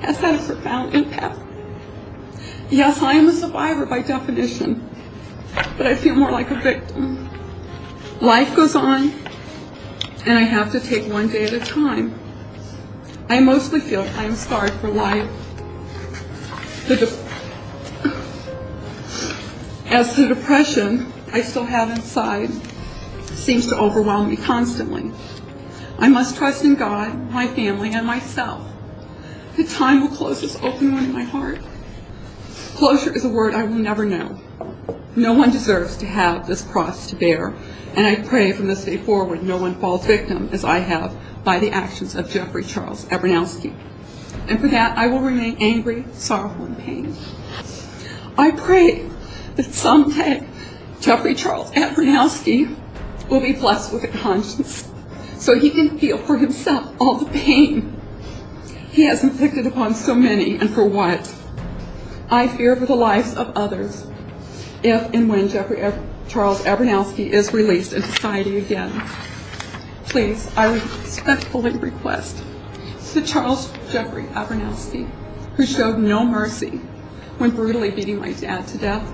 Has 0.00 0.16
had 0.16 0.40
a 0.40 0.42
profound 0.42 0.94
impact. 0.94 1.38
Yes, 2.70 3.02
I 3.02 3.12
am 3.12 3.28
a 3.28 3.32
survivor 3.32 3.84
by 3.84 4.00
definition, 4.00 4.88
but 5.76 5.86
I 5.86 5.94
feel 5.94 6.14
more 6.14 6.30
like 6.30 6.50
a 6.50 6.60
victim. 6.60 7.27
Life 8.20 8.56
goes 8.56 8.74
on, 8.74 9.12
and 10.26 10.36
I 10.36 10.42
have 10.42 10.72
to 10.72 10.80
take 10.80 11.10
one 11.10 11.28
day 11.28 11.44
at 11.44 11.52
a 11.52 11.60
time. 11.60 12.18
I 13.28 13.38
mostly 13.38 13.78
feel 13.78 14.02
I 14.02 14.24
am 14.24 14.34
scarred 14.34 14.72
for 14.72 14.88
life. 14.88 15.30
The 16.88 17.16
As 19.86 20.16
the 20.16 20.26
depression 20.26 21.12
I 21.32 21.42
still 21.42 21.64
have 21.64 21.90
inside 21.90 22.50
seems 23.36 23.68
to 23.68 23.76
overwhelm 23.78 24.30
me 24.30 24.36
constantly. 24.36 25.12
I 26.00 26.08
must 26.08 26.36
trust 26.36 26.64
in 26.64 26.74
God, 26.74 27.30
my 27.30 27.46
family, 27.46 27.92
and 27.92 28.04
myself. 28.04 28.68
The 29.56 29.62
time 29.62 30.00
will 30.00 30.16
close 30.16 30.40
this 30.40 30.56
open 30.56 30.92
one 30.92 31.04
in 31.04 31.12
my 31.12 31.22
heart. 31.22 31.60
Closure 32.74 33.14
is 33.14 33.24
a 33.24 33.28
word 33.28 33.54
I 33.54 33.62
will 33.62 33.78
never 33.78 34.04
know. 34.04 34.40
No 35.16 35.32
one 35.32 35.50
deserves 35.50 35.96
to 35.98 36.06
have 36.06 36.46
this 36.46 36.62
cross 36.62 37.10
to 37.10 37.16
bear, 37.16 37.54
and 37.94 38.06
I 38.06 38.16
pray 38.16 38.52
from 38.52 38.66
this 38.66 38.84
day 38.84 38.98
forward 38.98 39.42
no 39.42 39.56
one 39.56 39.74
falls 39.76 40.06
victim, 40.06 40.48
as 40.52 40.64
I 40.64 40.78
have, 40.78 41.16
by 41.44 41.58
the 41.58 41.70
actions 41.70 42.14
of 42.14 42.30
Jeffrey 42.30 42.64
Charles 42.64 43.04
Abramowski. 43.06 43.74
And 44.48 44.60
for 44.60 44.68
that, 44.68 44.96
I 44.96 45.06
will 45.08 45.20
remain 45.20 45.56
angry, 45.60 46.04
sorrowful, 46.12 46.66
and 46.66 46.78
pained. 46.78 47.16
I 48.36 48.52
pray 48.52 49.08
that 49.56 49.66
someday 49.66 50.46
Jeffrey 51.00 51.34
Charles 51.34 51.70
Abramowski 51.72 52.76
will 53.28 53.40
be 53.40 53.52
blessed 53.52 53.92
with 53.92 54.04
a 54.04 54.08
conscience 54.08 54.90
so 55.36 55.58
he 55.58 55.70
can 55.70 55.98
feel 55.98 56.18
for 56.18 56.38
himself 56.38 56.94
all 57.00 57.16
the 57.16 57.30
pain 57.30 57.98
he 58.90 59.04
has 59.04 59.22
inflicted 59.22 59.66
upon 59.66 59.94
so 59.94 60.14
many 60.14 60.56
and 60.56 60.68
for 60.70 60.84
what. 60.84 61.32
I 62.30 62.48
fear 62.48 62.74
for 62.74 62.84
the 62.84 62.96
lives 62.96 63.34
of 63.34 63.56
others 63.56 64.06
if 64.82 65.12
and 65.12 65.28
when 65.28 65.48
Jeffrey 65.48 65.80
Charles 66.28 66.62
Abramowski 66.62 67.30
is 67.30 67.52
released 67.52 67.92
into 67.92 68.06
society 68.12 68.58
again. 68.58 69.02
Please, 70.04 70.50
I 70.56 70.74
respectfully 70.74 71.72
request 71.72 72.42
that 73.14 73.26
Charles 73.26 73.72
Jeffrey 73.90 74.24
Abramowski, 74.24 75.08
who 75.56 75.64
showed 75.64 75.98
no 75.98 76.24
mercy 76.24 76.80
when 77.38 77.50
brutally 77.50 77.90
beating 77.90 78.18
my 78.18 78.32
dad 78.32 78.66
to 78.68 78.78
death, 78.78 79.06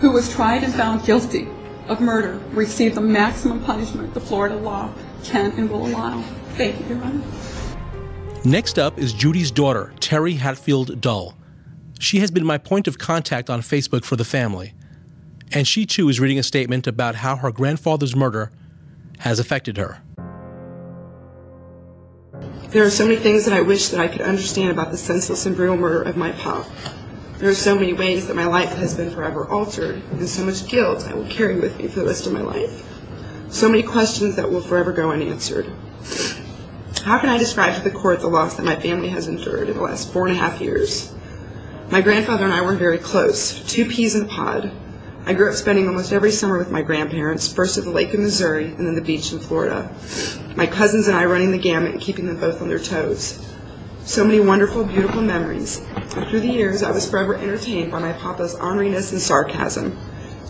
who 0.00 0.10
was 0.10 0.32
tried 0.32 0.64
and 0.64 0.74
found 0.74 1.04
guilty 1.04 1.48
of 1.88 2.00
murder, 2.00 2.40
receive 2.52 2.94
the 2.94 3.00
maximum 3.00 3.62
punishment 3.64 4.14
the 4.14 4.20
Florida 4.20 4.56
law 4.56 4.92
can 5.24 5.50
and 5.52 5.70
will 5.70 5.86
allow. 5.86 6.22
Thank 6.54 6.80
you, 6.80 6.94
Your 6.94 7.04
Honor. 7.04 7.22
Next 8.44 8.78
up 8.78 8.98
is 8.98 9.12
Judy's 9.12 9.50
daughter, 9.50 9.92
Terry 10.00 10.34
Hatfield 10.34 11.00
Dull. 11.00 11.34
She 11.98 12.20
has 12.20 12.30
been 12.30 12.46
my 12.46 12.56
point 12.56 12.88
of 12.88 12.96
contact 12.96 13.50
on 13.50 13.60
Facebook 13.60 14.04
for 14.04 14.16
the 14.16 14.24
family, 14.24 14.72
and 15.52 15.66
she 15.66 15.86
too 15.86 16.08
is 16.08 16.20
reading 16.20 16.38
a 16.38 16.42
statement 16.42 16.86
about 16.86 17.16
how 17.16 17.36
her 17.36 17.50
grandfather's 17.50 18.14
murder 18.14 18.50
has 19.18 19.38
affected 19.38 19.76
her. 19.76 20.02
There 22.70 22.84
are 22.84 22.90
so 22.90 23.04
many 23.04 23.16
things 23.16 23.44
that 23.46 23.54
I 23.54 23.62
wish 23.62 23.88
that 23.88 24.00
I 24.00 24.08
could 24.08 24.20
understand 24.20 24.70
about 24.70 24.92
the 24.92 24.96
senseless 24.96 25.44
and 25.44 25.56
brutal 25.56 25.76
murder 25.76 26.02
of 26.02 26.16
my 26.16 26.30
pop. 26.32 26.66
There 27.38 27.48
are 27.48 27.54
so 27.54 27.74
many 27.74 27.92
ways 27.92 28.26
that 28.28 28.36
my 28.36 28.46
life 28.46 28.72
has 28.74 28.94
been 28.94 29.10
forever 29.10 29.48
altered, 29.48 30.02
and 30.12 30.28
so 30.28 30.44
much 30.44 30.68
guilt 30.68 31.08
I 31.08 31.14
will 31.14 31.26
carry 31.26 31.58
with 31.58 31.78
me 31.78 31.88
for 31.88 32.00
the 32.00 32.06
rest 32.06 32.26
of 32.26 32.32
my 32.32 32.42
life. 32.42 32.84
So 33.48 33.68
many 33.68 33.82
questions 33.82 34.36
that 34.36 34.50
will 34.50 34.60
forever 34.60 34.92
go 34.92 35.10
unanswered. 35.10 35.66
How 37.02 37.18
can 37.18 37.30
I 37.30 37.38
describe 37.38 37.74
to 37.76 37.82
the 37.82 37.90
court 37.90 38.20
the 38.20 38.28
loss 38.28 38.56
that 38.56 38.64
my 38.64 38.76
family 38.76 39.08
has 39.08 39.26
endured 39.26 39.68
in 39.68 39.76
the 39.76 39.82
last 39.82 40.12
four 40.12 40.28
and 40.28 40.36
a 40.36 40.38
half 40.38 40.60
years? 40.60 41.12
My 41.90 42.02
grandfather 42.02 42.44
and 42.44 42.52
I 42.52 42.60
were 42.60 42.76
very 42.76 42.98
close, 42.98 43.64
two 43.64 43.86
peas 43.86 44.14
in 44.14 44.26
a 44.26 44.28
pod. 44.28 44.70
I 45.26 45.34
grew 45.34 45.50
up 45.50 45.54
spending 45.54 45.86
almost 45.86 46.12
every 46.12 46.30
summer 46.30 46.58
with 46.58 46.70
my 46.70 46.82
grandparents, 46.82 47.52
first 47.52 47.76
at 47.76 47.84
the 47.84 47.90
lake 47.90 48.14
in 48.14 48.22
Missouri 48.22 48.66
and 48.66 48.86
then 48.86 48.94
the 48.94 49.02
beach 49.02 49.32
in 49.32 49.38
Florida. 49.38 49.94
My 50.56 50.66
cousins 50.66 51.08
and 51.08 51.16
I 51.16 51.26
running 51.26 51.52
the 51.52 51.58
gamut 51.58 51.92
and 51.92 52.00
keeping 52.00 52.26
them 52.26 52.40
both 52.40 52.62
on 52.62 52.68
their 52.68 52.78
toes. 52.78 53.46
So 54.04 54.24
many 54.24 54.40
wonderful, 54.40 54.84
beautiful 54.84 55.20
memories. 55.20 55.84
And 56.16 56.26
through 56.28 56.40
the 56.40 56.48
years, 56.48 56.82
I 56.82 56.90
was 56.90 57.08
forever 57.08 57.36
entertained 57.36 57.92
by 57.92 58.00
my 58.00 58.12
papa's 58.14 58.54
orneriness 58.56 59.12
and 59.12 59.20
sarcasm. 59.20 59.96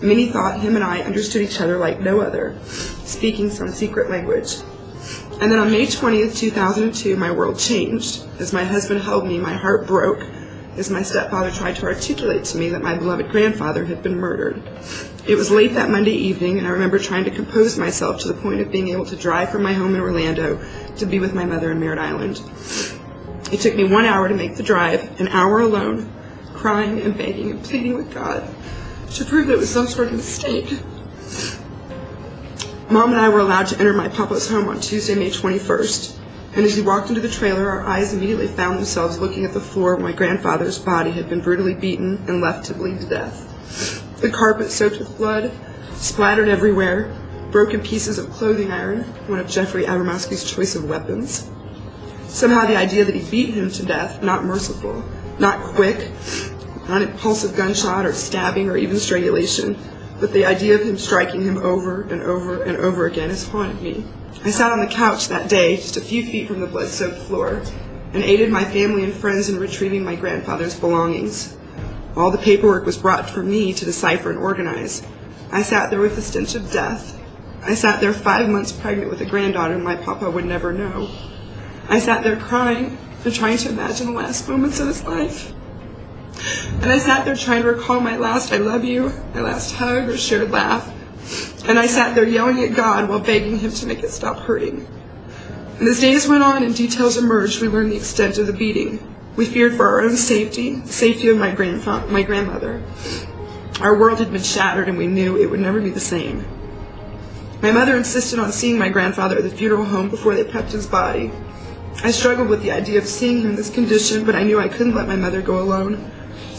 Many 0.00 0.28
thought 0.28 0.60
him 0.60 0.76
and 0.76 0.84
I 0.84 1.00
understood 1.02 1.42
each 1.42 1.60
other 1.60 1.76
like 1.76 2.00
no 2.00 2.20
other, 2.20 2.56
speaking 2.64 3.50
some 3.50 3.70
secret 3.70 4.08
language. 4.08 4.56
And 5.40 5.50
then 5.50 5.58
on 5.58 5.70
May 5.70 5.86
20th, 5.86 6.36
2002, 6.36 7.16
my 7.16 7.32
world 7.32 7.58
changed. 7.58 8.24
As 8.38 8.52
my 8.52 8.64
husband 8.64 9.02
held 9.02 9.26
me, 9.26 9.38
my 9.38 9.52
heart 9.52 9.86
broke 9.86 10.20
as 10.76 10.90
my 10.90 11.02
stepfather 11.02 11.50
tried 11.50 11.76
to 11.76 11.86
articulate 11.86 12.44
to 12.44 12.58
me 12.58 12.68
that 12.70 12.82
my 12.82 12.96
beloved 12.96 13.30
grandfather 13.30 13.84
had 13.84 14.02
been 14.02 14.16
murdered. 14.16 14.62
It 15.26 15.34
was 15.34 15.50
late 15.50 15.74
that 15.74 15.90
Monday 15.90 16.12
evening, 16.12 16.58
and 16.58 16.66
I 16.66 16.70
remember 16.70 16.98
trying 16.98 17.24
to 17.24 17.30
compose 17.30 17.76
myself 17.78 18.20
to 18.20 18.28
the 18.28 18.34
point 18.34 18.60
of 18.60 18.72
being 18.72 18.88
able 18.88 19.04
to 19.06 19.16
drive 19.16 19.50
from 19.50 19.62
my 19.62 19.72
home 19.72 19.94
in 19.94 20.00
Orlando 20.00 20.64
to 20.96 21.06
be 21.06 21.18
with 21.18 21.34
my 21.34 21.44
mother 21.44 21.70
in 21.70 21.80
Merritt 21.80 21.98
Island. 21.98 22.40
It 23.52 23.60
took 23.60 23.74
me 23.74 23.84
one 23.84 24.04
hour 24.04 24.28
to 24.28 24.34
make 24.34 24.56
the 24.56 24.62
drive, 24.62 25.20
an 25.20 25.28
hour 25.28 25.60
alone, 25.60 26.10
crying 26.54 27.00
and 27.00 27.16
begging 27.16 27.50
and 27.50 27.62
pleading 27.62 27.96
with 27.96 28.12
God 28.14 28.48
to 29.12 29.24
prove 29.24 29.48
that 29.48 29.54
it 29.54 29.58
was 29.58 29.70
some 29.70 29.86
sort 29.86 30.08
of 30.08 30.14
mistake. 30.14 30.70
Mom 32.90 33.10
and 33.10 33.20
I 33.20 33.28
were 33.28 33.40
allowed 33.40 33.66
to 33.68 33.78
enter 33.78 33.92
my 33.92 34.08
papa's 34.08 34.48
home 34.48 34.68
on 34.68 34.80
Tuesday, 34.80 35.14
May 35.14 35.30
21st, 35.30 36.16
and 36.54 36.66
as 36.66 36.76
we 36.76 36.82
walked 36.82 37.08
into 37.08 37.20
the 37.20 37.28
trailer, 37.28 37.70
our 37.70 37.86
eyes 37.86 38.12
immediately 38.12 38.48
found 38.48 38.78
themselves 38.78 39.20
looking 39.20 39.44
at 39.44 39.52
the 39.52 39.60
floor 39.60 39.94
where 39.94 40.04
my 40.04 40.12
grandfather's 40.12 40.78
body 40.78 41.12
had 41.12 41.28
been 41.28 41.40
brutally 41.40 41.74
beaten 41.74 42.22
and 42.26 42.40
left 42.40 42.66
to 42.66 42.74
bleed 42.74 43.00
to 43.00 43.06
death. 43.06 44.20
The 44.20 44.30
carpet 44.30 44.70
soaked 44.70 44.98
with 44.98 45.16
blood, 45.16 45.52
splattered 45.94 46.48
everywhere, 46.48 47.16
broken 47.52 47.80
pieces 47.80 48.18
of 48.18 48.30
clothing 48.30 48.72
iron, 48.72 49.04
one 49.28 49.38
of 49.38 49.48
Jeffrey 49.48 49.84
Abramowski's 49.84 50.50
choice 50.50 50.74
of 50.74 50.88
weapons. 50.88 51.48
Somehow 52.26 52.66
the 52.66 52.76
idea 52.76 53.04
that 53.04 53.14
he 53.14 53.30
beat 53.30 53.54
him 53.54 53.70
to 53.70 53.86
death, 53.86 54.22
not 54.22 54.44
merciful, 54.44 55.04
not 55.38 55.62
quick, 55.74 56.10
not 56.88 57.02
impulsive 57.02 57.56
gunshot 57.56 58.04
or 58.04 58.12
stabbing 58.12 58.68
or 58.68 58.76
even 58.76 58.98
strangulation, 58.98 59.78
but 60.18 60.32
the 60.32 60.44
idea 60.44 60.74
of 60.74 60.82
him 60.82 60.98
striking 60.98 61.42
him 61.42 61.58
over 61.58 62.02
and 62.02 62.22
over 62.22 62.62
and 62.64 62.76
over 62.76 63.06
again 63.06 63.30
has 63.30 63.46
haunted 63.48 63.80
me. 63.80 64.04
I 64.44 64.50
sat 64.50 64.72
on 64.72 64.80
the 64.80 64.86
couch 64.86 65.28
that 65.28 65.50
day, 65.50 65.76
just 65.76 65.96
a 65.96 66.00
few 66.00 66.24
feet 66.24 66.48
from 66.48 66.60
the 66.60 66.66
blood 66.66 66.88
soaked 66.88 67.18
floor, 67.18 67.62
and 68.12 68.22
aided 68.22 68.50
my 68.50 68.64
family 68.64 69.04
and 69.04 69.12
friends 69.12 69.48
in 69.48 69.58
retrieving 69.58 70.02
my 70.02 70.16
grandfather's 70.16 70.78
belongings. 70.78 71.56
All 72.16 72.30
the 72.30 72.38
paperwork 72.38 72.86
was 72.86 72.96
brought 72.96 73.28
for 73.28 73.42
me 73.42 73.72
to 73.74 73.84
decipher 73.84 74.30
and 74.30 74.38
organize. 74.38 75.02
I 75.52 75.62
sat 75.62 75.90
there 75.90 76.00
with 76.00 76.16
the 76.16 76.22
stench 76.22 76.54
of 76.54 76.72
death. 76.72 77.20
I 77.62 77.74
sat 77.74 78.00
there 78.00 78.12
five 78.12 78.48
months 78.48 78.72
pregnant 78.72 79.10
with 79.10 79.20
a 79.20 79.26
granddaughter 79.26 79.78
my 79.78 79.96
papa 79.96 80.30
would 80.30 80.46
never 80.46 80.72
know. 80.72 81.10
I 81.88 81.98
sat 81.98 82.24
there 82.24 82.36
crying 82.36 82.96
and 83.24 83.34
trying 83.34 83.58
to 83.58 83.68
imagine 83.68 84.06
the 84.06 84.12
last 84.12 84.48
moments 84.48 84.80
of 84.80 84.86
his 84.86 85.04
life. 85.04 85.52
And 86.80 86.90
I 86.90 86.98
sat 86.98 87.26
there 87.26 87.36
trying 87.36 87.62
to 87.62 87.68
recall 87.68 88.00
my 88.00 88.16
last 88.16 88.52
I 88.52 88.56
love 88.56 88.84
you, 88.84 89.12
my 89.34 89.42
last 89.42 89.74
hug 89.74 90.08
or 90.08 90.16
shared 90.16 90.50
laugh. 90.50 90.90
And 91.66 91.78
I 91.78 91.86
sat 91.86 92.14
there 92.14 92.26
yelling 92.26 92.62
at 92.64 92.74
God 92.74 93.08
while 93.08 93.20
begging 93.20 93.58
him 93.58 93.70
to 93.70 93.86
make 93.86 94.02
it 94.02 94.10
stop 94.10 94.38
hurting. 94.38 94.86
And 95.78 95.88
as 95.88 96.00
days 96.00 96.28
went 96.28 96.42
on 96.42 96.62
and 96.62 96.74
details 96.74 97.16
emerged, 97.16 97.60
we 97.60 97.68
learned 97.68 97.92
the 97.92 97.96
extent 97.96 98.38
of 98.38 98.46
the 98.46 98.52
beating. 98.52 98.98
We 99.36 99.46
feared 99.46 99.74
for 99.74 99.86
our 99.86 100.02
own 100.02 100.16
safety, 100.16 100.76
the 100.76 100.88
safety 100.88 101.28
of 101.28 101.38
my, 101.38 101.52
grandfa- 101.52 102.08
my 102.10 102.22
grandmother. 102.22 102.82
Our 103.80 103.96
world 103.96 104.18
had 104.18 104.32
been 104.32 104.42
shattered 104.42 104.88
and 104.88 104.98
we 104.98 105.06
knew 105.06 105.36
it 105.36 105.50
would 105.50 105.60
never 105.60 105.80
be 105.80 105.90
the 105.90 106.00
same. 106.00 106.44
My 107.62 107.70
mother 107.70 107.96
insisted 107.96 108.38
on 108.38 108.52
seeing 108.52 108.78
my 108.78 108.88
grandfather 108.88 109.36
at 109.36 109.42
the 109.42 109.50
funeral 109.50 109.84
home 109.84 110.08
before 110.08 110.34
they 110.34 110.44
prepped 110.44 110.72
his 110.72 110.86
body. 110.86 111.30
I 112.02 112.10
struggled 112.10 112.48
with 112.48 112.62
the 112.62 112.70
idea 112.70 112.98
of 112.98 113.06
seeing 113.06 113.42
him 113.42 113.50
in 113.50 113.56
this 113.56 113.70
condition, 113.70 114.24
but 114.24 114.34
I 114.34 114.42
knew 114.42 114.58
I 114.58 114.68
couldn't 114.68 114.94
let 114.94 115.06
my 115.06 115.16
mother 115.16 115.42
go 115.42 115.60
alone. 115.60 116.10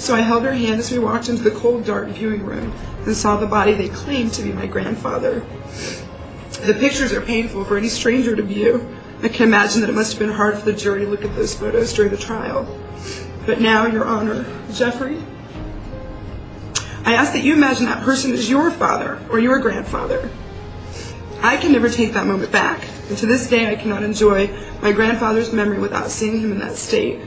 So 0.02 0.16
I 0.16 0.22
held 0.22 0.42
her 0.46 0.52
hand 0.52 0.80
as 0.80 0.92
we 0.92 0.98
walked 0.98 1.30
into 1.30 1.44
the 1.44 1.52
cold, 1.52 1.86
dark 1.86 2.10
viewing 2.10 2.44
room 2.44 2.74
and 3.06 3.16
saw 3.16 3.38
the 3.38 3.46
body 3.46 3.74
they 3.74 3.88
claimed 3.88 4.34
to 4.34 4.42
be 4.42 4.52
my 4.52 4.66
grandfather. 4.66 5.46
The 6.66 6.74
pictures 6.74 7.14
are 7.14 7.22
painful 7.22 7.66
for 7.66 7.78
any 7.78 7.88
stranger 7.88 8.36
to 8.36 8.42
view. 8.42 8.98
I 9.22 9.28
can 9.28 9.48
imagine 9.48 9.82
that 9.82 9.92
it 9.92 9.94
must 9.94 10.14
have 10.14 10.20
been 10.20 10.36
hard 10.36 10.58
for 10.58 10.66
the 10.66 10.74
jury 10.74 11.06
to 11.06 11.08
look 11.08 11.24
at 11.24 11.36
those 11.36 11.54
photos 11.54 11.94
during 11.94 12.10
the 12.10 12.18
trial. 12.18 12.66
But 13.46 13.62
now, 13.62 13.86
Your 13.86 14.06
Honor, 14.06 14.44
Jeffrey, 14.74 15.22
I 17.06 17.14
ask 17.14 17.34
that 17.34 17.44
you 17.44 17.54
imagine 17.54 17.86
that 17.86 18.04
person 18.04 18.34
as 18.34 18.50
your 18.50 18.72
father 18.72 19.20
or 19.30 19.38
your 19.38 19.60
grandfather. 19.60 20.32
I 21.44 21.58
can 21.58 21.72
never 21.72 21.90
take 21.90 22.14
that 22.14 22.26
moment 22.26 22.52
back, 22.52 22.84
and 23.10 23.18
to 23.20 23.28
this 23.28 23.48
day 23.48 23.70
I 23.72 23.76
cannot 23.76 24.02
enjoy 24.02 24.50
my 24.82 24.94
grandfather's 24.94 25.54
memory 25.54 25.78
without 25.78 26.10
seeing 26.10 26.40
him 26.42 26.52
in 26.52 26.58
that 26.58 26.76
state, 26.76 27.20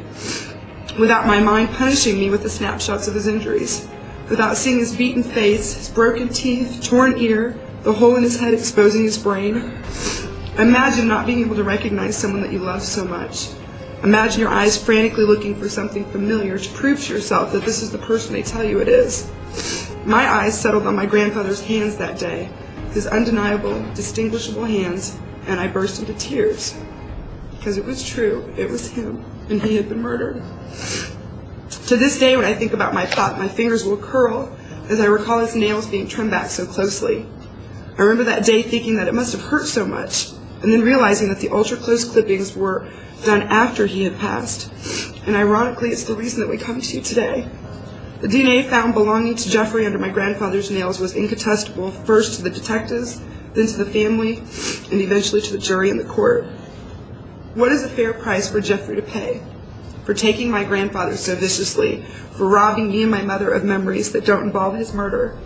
without 0.98 1.26
my 1.26 1.40
mind 1.40 1.70
punishing 1.70 2.18
me 2.18 2.30
with 2.30 2.42
the 2.42 2.50
snapshots 2.50 3.08
of 3.08 3.14
his 3.14 3.26
injuries, 3.26 3.88
without 4.28 4.56
seeing 4.56 4.78
his 4.78 4.94
beaten 4.94 5.22
face, 5.22 5.74
his 5.74 5.88
broken 5.88 6.28
teeth, 6.28 6.80
torn 6.82 7.18
ear, 7.18 7.58
the 7.82 7.92
hole 7.92 8.16
in 8.16 8.22
his 8.22 8.38
head 8.38 8.54
exposing 8.54 9.02
his 9.02 9.18
brain. 9.18 9.56
Imagine 10.58 11.08
not 11.08 11.26
being 11.26 11.40
able 11.40 11.56
to 11.56 11.64
recognize 11.64 12.16
someone 12.16 12.40
that 12.40 12.52
you 12.52 12.60
love 12.60 12.82
so 12.82 13.04
much. 13.04 13.50
Imagine 14.02 14.40
your 14.40 14.50
eyes 14.50 14.82
frantically 14.82 15.24
looking 15.24 15.54
for 15.54 15.68
something 15.68 16.04
familiar 16.06 16.58
to 16.58 16.70
prove 16.74 17.02
to 17.02 17.14
yourself 17.14 17.52
that 17.52 17.64
this 17.64 17.82
is 17.82 17.90
the 17.90 17.98
person 17.98 18.32
they 18.32 18.42
tell 18.42 18.62
you 18.62 18.80
it 18.80 18.88
is. 18.88 19.30
My 20.04 20.28
eyes 20.28 20.58
settled 20.58 20.86
on 20.86 20.94
my 20.94 21.06
grandfather's 21.06 21.62
hands 21.62 21.96
that 21.96 22.18
day, 22.18 22.50
his 22.92 23.06
undeniable, 23.06 23.82
distinguishable 23.94 24.64
hands, 24.64 25.18
and 25.46 25.58
I 25.58 25.68
burst 25.68 26.00
into 26.00 26.14
tears. 26.14 26.74
Because 27.64 27.78
it 27.78 27.86
was 27.86 28.06
true, 28.06 28.52
it 28.58 28.68
was 28.68 28.90
him, 28.90 29.24
and 29.48 29.62
he 29.62 29.76
had 29.76 29.88
been 29.88 30.02
murdered. 30.02 30.42
To 31.86 31.96
this 31.96 32.18
day, 32.18 32.36
when 32.36 32.44
I 32.44 32.52
think 32.52 32.74
about 32.74 32.92
my 32.92 33.06
thought, 33.06 33.38
my 33.38 33.48
fingers 33.48 33.86
will 33.86 33.96
curl 33.96 34.54
as 34.90 35.00
I 35.00 35.06
recall 35.06 35.38
his 35.38 35.56
nails 35.56 35.86
being 35.86 36.06
trimmed 36.06 36.30
back 36.30 36.50
so 36.50 36.66
closely. 36.66 37.26
I 37.96 38.02
remember 38.02 38.24
that 38.24 38.44
day 38.44 38.60
thinking 38.60 38.96
that 38.96 39.08
it 39.08 39.14
must 39.14 39.32
have 39.32 39.40
hurt 39.40 39.64
so 39.64 39.86
much, 39.86 40.32
and 40.60 40.70
then 40.70 40.82
realizing 40.82 41.28
that 41.28 41.40
the 41.40 41.48
ultra 41.48 41.78
close 41.78 42.04
clippings 42.04 42.54
were 42.54 42.86
done 43.24 43.40
after 43.44 43.86
he 43.86 44.04
had 44.04 44.18
passed. 44.18 44.70
And 45.26 45.34
ironically, 45.34 45.88
it's 45.88 46.04
the 46.04 46.14
reason 46.14 46.40
that 46.40 46.50
we 46.50 46.58
come 46.58 46.82
to 46.82 46.96
you 46.98 47.02
today. 47.02 47.48
The 48.20 48.28
DNA 48.28 48.68
found 48.68 48.92
belonging 48.92 49.36
to 49.36 49.48
Jeffrey 49.48 49.86
under 49.86 49.98
my 49.98 50.10
grandfather's 50.10 50.70
nails 50.70 51.00
was 51.00 51.16
incontestable, 51.16 51.92
first 51.92 52.36
to 52.36 52.42
the 52.42 52.50
detectives, 52.50 53.22
then 53.54 53.66
to 53.68 53.82
the 53.82 53.90
family, 53.90 54.40
and 54.92 55.00
eventually 55.00 55.40
to 55.40 55.52
the 55.52 55.58
jury 55.58 55.88
and 55.88 55.98
the 55.98 56.04
court. 56.04 56.46
What 57.54 57.70
is 57.70 57.84
a 57.84 57.88
fair 57.88 58.12
price 58.12 58.50
for 58.50 58.60
Jeffrey 58.60 58.96
to 58.96 59.02
pay? 59.02 59.40
For 60.04 60.12
taking 60.12 60.50
my 60.50 60.64
grandfather 60.64 61.16
so 61.16 61.36
viciously, 61.36 62.02
for 62.32 62.48
robbing 62.48 62.88
me 62.88 63.02
and 63.02 63.10
my 63.12 63.22
mother 63.22 63.52
of 63.52 63.62
memories 63.62 64.10
that 64.10 64.24
don't 64.24 64.42
involve 64.42 64.74
his 64.74 64.92
murder. 64.92 65.38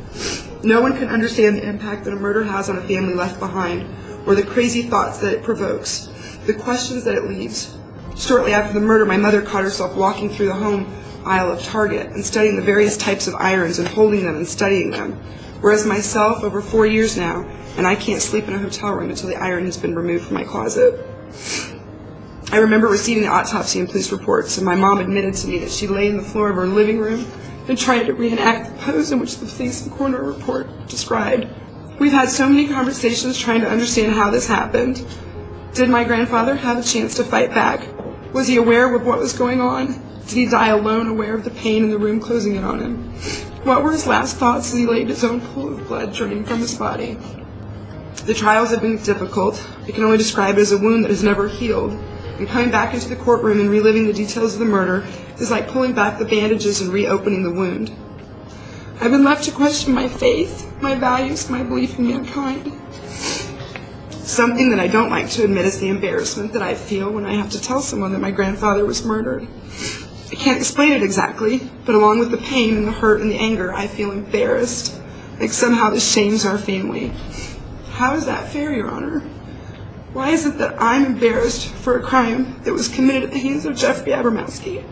No 0.63 0.81
one 0.81 0.97
can 0.97 1.09
understand 1.09 1.57
the 1.57 1.69
impact 1.69 2.05
that 2.05 2.15
a 2.15 2.17
murder 2.17 2.45
has 2.45 2.71
on 2.71 2.79
a 2.79 2.89
family 2.89 3.13
left 3.13 3.39
behind, 3.39 3.87
or 4.27 4.35
the 4.35 4.43
crazy 4.43 4.85
thoughts 4.85 5.19
that 5.19 5.35
it 5.35 5.43
provokes, 5.43 6.09
the 6.47 6.55
questions 6.55 7.05
that 7.05 7.15
it 7.15 7.25
leaves. 7.25 7.77
Shortly 8.17 8.55
after 8.55 8.73
the 8.73 8.87
murder, 8.87 9.05
my 9.05 9.19
mother 9.19 9.43
caught 9.43 9.63
herself 9.63 9.95
walking 9.95 10.31
through 10.31 10.47
the 10.47 10.55
home 10.55 10.91
aisle 11.27 11.53
of 11.53 11.63
Target 11.63 12.07
and 12.07 12.25
studying 12.25 12.57
the 12.57 12.63
various 12.63 12.97
types 12.97 13.27
of 13.27 13.35
irons 13.35 13.79
and 13.79 13.87
holding 13.87 14.25
them 14.25 14.37
and 14.37 14.49
studying 14.49 14.93
them. 14.93 15.13
Whereas 15.61 15.85
myself, 15.85 16.43
over 16.43 16.63
four 16.63 16.87
years 16.87 17.19
now, 17.19 17.47
and 17.77 17.87
I 17.87 17.97
can't 17.97 18.23
sleep 18.23 18.49
in 18.49 18.55
a 18.55 18.59
hotel 18.59 18.93
room 18.93 19.11
until 19.11 19.29
the 19.29 19.37
iron 19.37 19.67
has 19.67 19.77
been 19.77 19.95
removed 19.95 20.25
from 20.25 20.35
my 20.37 20.45
closet. 20.45 21.05
I 22.51 22.57
remember 22.57 22.87
receiving 22.87 23.25
the 23.25 23.29
autopsy 23.29 23.79
and 23.79 23.87
police 23.87 24.11
reports, 24.11 24.57
and 24.57 24.65
my 24.65 24.75
mom 24.75 25.01
admitted 25.01 25.35
to 25.35 25.49
me 25.49 25.59
that 25.59 25.71
she 25.71 25.87
lay 25.87 26.09
in 26.09 26.17
the 26.17 26.23
floor 26.23 26.49
of 26.49 26.57
her 26.57 26.67
living 26.67 26.99
room 26.99 27.27
and 27.69 27.77
tried 27.77 28.05
to 28.05 28.15
reenact 28.15 28.71
the 28.71 28.83
pose 28.83 29.13
in 29.13 29.21
which 29.21 29.37
the 29.37 29.45
police 29.45 29.83
and 29.83 29.93
coroner 29.93 30.23
report 30.23 30.67
described. 30.89 31.47
We've 31.99 32.11
had 32.11 32.31
so 32.31 32.49
many 32.49 32.67
conversations 32.67 33.39
trying 33.39 33.61
to 33.61 33.69
understand 33.69 34.15
how 34.15 34.31
this 34.31 34.47
happened. 34.47 35.05
Did 35.75 35.91
my 35.91 36.05
grandfather 36.05 36.55
have 36.55 36.79
a 36.79 36.83
chance 36.83 37.15
to 37.17 37.25
fight 37.25 37.51
back? 37.51 37.87
Was 38.33 38.49
he 38.49 38.57
aware 38.57 38.95
of 38.95 39.05
what 39.05 39.19
was 39.19 39.35
going 39.35 39.61
on? 39.61 40.01
Did 40.27 40.37
he 40.37 40.47
die 40.47 40.69
alone, 40.69 41.07
aware 41.07 41.35
of 41.35 41.45
the 41.45 41.51
pain 41.51 41.85
in 41.85 41.91
the 41.91 41.99
room 41.99 42.19
closing 42.19 42.57
in 42.57 42.65
on 42.65 42.81
him? 42.81 43.13
What 43.65 43.83
were 43.83 43.93
his 43.93 44.07
last 44.07 44.37
thoughts 44.37 44.73
as 44.73 44.79
he 44.79 44.87
laid 44.87 45.09
his 45.09 45.23
own 45.23 45.43
pool 45.43 45.75
of 45.75 45.87
blood 45.87 46.15
draining 46.15 46.47
from 46.47 46.61
his 46.61 46.75
body? 46.75 47.19
The 48.25 48.33
trials 48.33 48.71
have 48.71 48.81
been 48.81 49.03
difficult. 49.03 49.63
I 49.87 49.91
can 49.91 50.05
only 50.05 50.17
describe 50.17 50.57
it 50.57 50.63
as 50.63 50.73
a 50.73 50.79
wound 50.79 51.05
that 51.05 51.11
has 51.11 51.23
never 51.23 51.47
healed. 51.47 51.93
And 52.39 52.49
coming 52.49 52.71
back 52.71 52.95
into 52.95 53.09
the 53.09 53.17
courtroom 53.17 53.61
and 53.61 53.69
reliving 53.69 54.07
the 54.07 54.13
details 54.13 54.55
of 54.55 54.61
the 54.61 54.65
murder 54.65 55.05
is 55.39 55.51
like 55.51 55.69
pulling 55.69 55.93
back 55.93 56.19
the 56.19 56.25
bandages 56.25 56.81
and 56.81 56.93
reopening 56.93 57.43
the 57.43 57.53
wound. 57.53 57.91
I've 59.01 59.11
been 59.11 59.25
left 59.25 59.45
to 59.45 59.53
question 59.53 59.95
my 59.95 60.09
faith, 60.09 60.73
my 60.81 60.95
values, 60.95 61.51
my 61.51 61.63
belief 61.63 61.99
in 61.99 62.09
mankind. 62.09 62.73
Something 64.11 64.71
that 64.71 64.81
I 64.81 64.89
don't 64.89 65.11
like 65.11 65.31
to 65.31 65.45
admit 65.45 65.65
is 65.65 65.81
the 65.81 65.89
embarrassment 65.89 66.53
that 66.53 66.63
I 66.63 66.75
feel 66.75 67.11
when 67.11 67.25
I 67.25 67.35
have 67.35 67.51
to 67.51 67.63
tell 67.63 67.81
someone 67.81 68.13
that 68.13 68.21
my 68.21 68.31
grandfather 68.31 68.85
was 68.85 69.05
murdered. 69.05 69.47
I 70.31 70.35
can't 70.35 70.59
explain 70.59 70.93
it 70.93 71.03
exactly, 71.03 71.71
but 71.85 71.95
along 71.95 72.19
with 72.19 72.31
the 72.31 72.39
pain 72.39 72.77
and 72.77 72.87
the 72.87 72.93
hurt 72.93 73.21
and 73.21 73.31
the 73.31 73.39
anger, 73.39 73.73
I 73.73 73.87
feel 73.87 74.11
embarrassed. 74.11 75.01
Like 75.41 75.51
somehow 75.51 75.91
this 75.91 76.13
shames 76.13 76.45
our 76.45 76.59
family. 76.59 77.13
How 77.91 78.15
is 78.15 78.27
that 78.27 78.49
fair, 78.49 78.73
Your 78.73 78.91
Honor? 78.91 79.23
Why 80.15 80.31
is 80.31 80.47
it 80.47 80.57
that 80.57 80.81
I'm 80.81 81.05
embarrassed 81.05 81.69
for 81.69 81.99
a 81.99 82.03
crime 82.03 82.61
that 82.63 82.73
was 82.73 82.89
committed 82.89 83.25
at 83.25 83.31
the 83.31 83.39
hands 83.39 83.67
of 83.67 83.77
Jeffrey 83.77 84.13
Abramowski? 84.13 84.83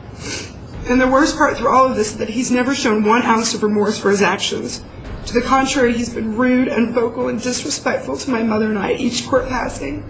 And 0.91 1.01
the 1.01 1.09
worst 1.09 1.39
part 1.39 1.57
through 1.57 1.71
all 1.71 1.87
of 1.87 1.97
this 1.97 2.13
is 2.13 2.19
that 2.19 2.29
he's 2.29 2.51
never 2.51 2.75
shown 2.75 3.03
one 3.03 3.23
ounce 3.23 3.55
of 3.55 3.63
remorse 3.63 3.99
for 3.99 4.11
his 4.11 4.21
actions. 4.21 4.85
To 5.27 5.33
the 5.33 5.41
contrary, 5.41 5.95
he's 5.95 6.13
been 6.13 6.37
rude 6.37 6.69
and 6.69 6.95
vocal 6.95 7.29
and 7.29 7.43
disrespectful 7.43 8.19
to 8.19 8.31
my 8.31 8.43
mother 8.43 8.69
and 8.69 8.79
I 8.79 8.93
each 8.93 9.27
court 9.27 9.49
passing, 9.49 10.05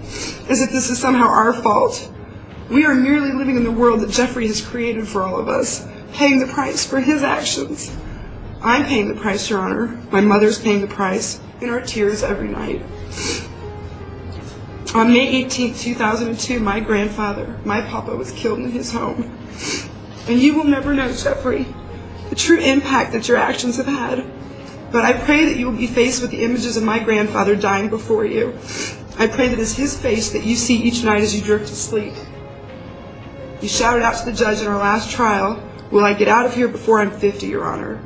as 0.48 0.60
if 0.60 0.70
this 0.72 0.90
is 0.90 0.98
somehow 0.98 1.28
our 1.28 1.52
fault. 1.52 2.12
We 2.68 2.84
are 2.84 2.94
merely 2.94 3.32
living 3.32 3.56
in 3.56 3.64
the 3.64 3.70
world 3.70 4.00
that 4.00 4.10
Jeffrey 4.10 4.48
has 4.48 4.60
created 4.60 5.06
for 5.06 5.22
all 5.22 5.38
of 5.38 5.48
us, 5.48 5.86
paying 6.14 6.40
the 6.40 6.48
price 6.48 6.84
for 6.84 7.00
his 7.00 7.22
actions. 7.22 7.96
I'm 8.60 8.84
paying 8.84 9.06
the 9.06 9.20
price, 9.20 9.48
Your 9.48 9.60
Honor. 9.60 9.98
My 10.10 10.20
mother's 10.20 10.58
paying 10.58 10.80
the 10.80 10.88
price 10.88 11.40
in 11.60 11.70
our 11.70 11.80
tears 11.80 12.24
every 12.24 12.48
night. 12.48 12.82
On 14.96 15.12
May 15.12 15.28
18, 15.44 15.74
2002, 15.74 16.58
my 16.58 16.80
grandfather, 16.80 17.60
my 17.66 17.82
papa, 17.82 18.16
was 18.16 18.32
killed 18.32 18.60
in 18.60 18.70
his 18.70 18.92
home. 18.92 19.30
And 20.26 20.40
you 20.40 20.54
will 20.54 20.64
never 20.64 20.94
know, 20.94 21.12
Jeffrey, 21.12 21.66
the 22.30 22.34
true 22.34 22.58
impact 22.58 23.12
that 23.12 23.28
your 23.28 23.36
actions 23.36 23.76
have 23.76 23.84
had. 23.84 24.24
But 24.90 25.04
I 25.04 25.12
pray 25.12 25.44
that 25.44 25.58
you 25.58 25.66
will 25.66 25.76
be 25.76 25.86
faced 25.86 26.22
with 26.22 26.30
the 26.30 26.42
images 26.42 26.78
of 26.78 26.82
my 26.82 26.98
grandfather 26.98 27.54
dying 27.54 27.90
before 27.90 28.24
you. 28.24 28.58
I 29.18 29.26
pray 29.26 29.48
that 29.48 29.58
it's 29.58 29.76
his 29.76 29.94
face 29.94 30.30
that 30.30 30.44
you 30.44 30.56
see 30.56 30.82
each 30.82 31.04
night 31.04 31.20
as 31.20 31.36
you 31.36 31.44
drift 31.44 31.68
to 31.68 31.76
sleep. 31.76 32.14
You 33.60 33.68
shouted 33.68 34.02
out 34.02 34.16
to 34.16 34.24
the 34.24 34.32
judge 34.32 34.62
in 34.62 34.66
our 34.66 34.78
last 34.78 35.10
trial, 35.10 35.62
Will 35.90 36.06
I 36.06 36.14
get 36.14 36.28
out 36.28 36.46
of 36.46 36.54
here 36.54 36.68
before 36.68 37.00
I'm 37.00 37.10
50, 37.10 37.46
Your 37.46 37.66
Honor? 37.66 38.02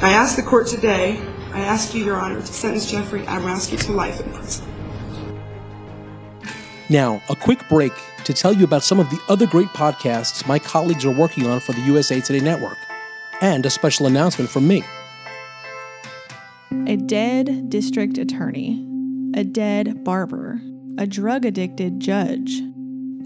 I 0.00 0.12
ask 0.12 0.36
the 0.36 0.44
court 0.44 0.68
today, 0.68 1.20
I 1.52 1.62
ask 1.62 1.92
you, 1.92 2.04
Your 2.04 2.20
Honor, 2.20 2.38
to 2.38 2.46
sentence 2.46 2.88
Jeffrey 2.88 3.22
Abramowski 3.22 3.84
to 3.86 3.92
life 3.92 4.20
in 4.20 4.32
prison. 4.32 4.79
Now, 6.90 7.22
a 7.28 7.36
quick 7.36 7.68
break 7.68 7.92
to 8.24 8.34
tell 8.34 8.52
you 8.52 8.64
about 8.64 8.82
some 8.82 8.98
of 8.98 9.10
the 9.10 9.20
other 9.28 9.46
great 9.46 9.68
podcasts 9.68 10.44
my 10.48 10.58
colleagues 10.58 11.04
are 11.04 11.12
working 11.12 11.46
on 11.46 11.60
for 11.60 11.72
the 11.72 11.82
USA 11.82 12.20
Today 12.20 12.40
Network, 12.40 12.78
and 13.40 13.64
a 13.64 13.70
special 13.70 14.08
announcement 14.08 14.50
from 14.50 14.66
me. 14.66 14.82
A 16.88 16.96
dead 16.96 17.70
district 17.70 18.18
attorney, 18.18 18.84
a 19.36 19.44
dead 19.44 20.02
barber, 20.02 20.60
a 20.98 21.06
drug 21.06 21.44
addicted 21.44 22.00
judge, 22.00 22.60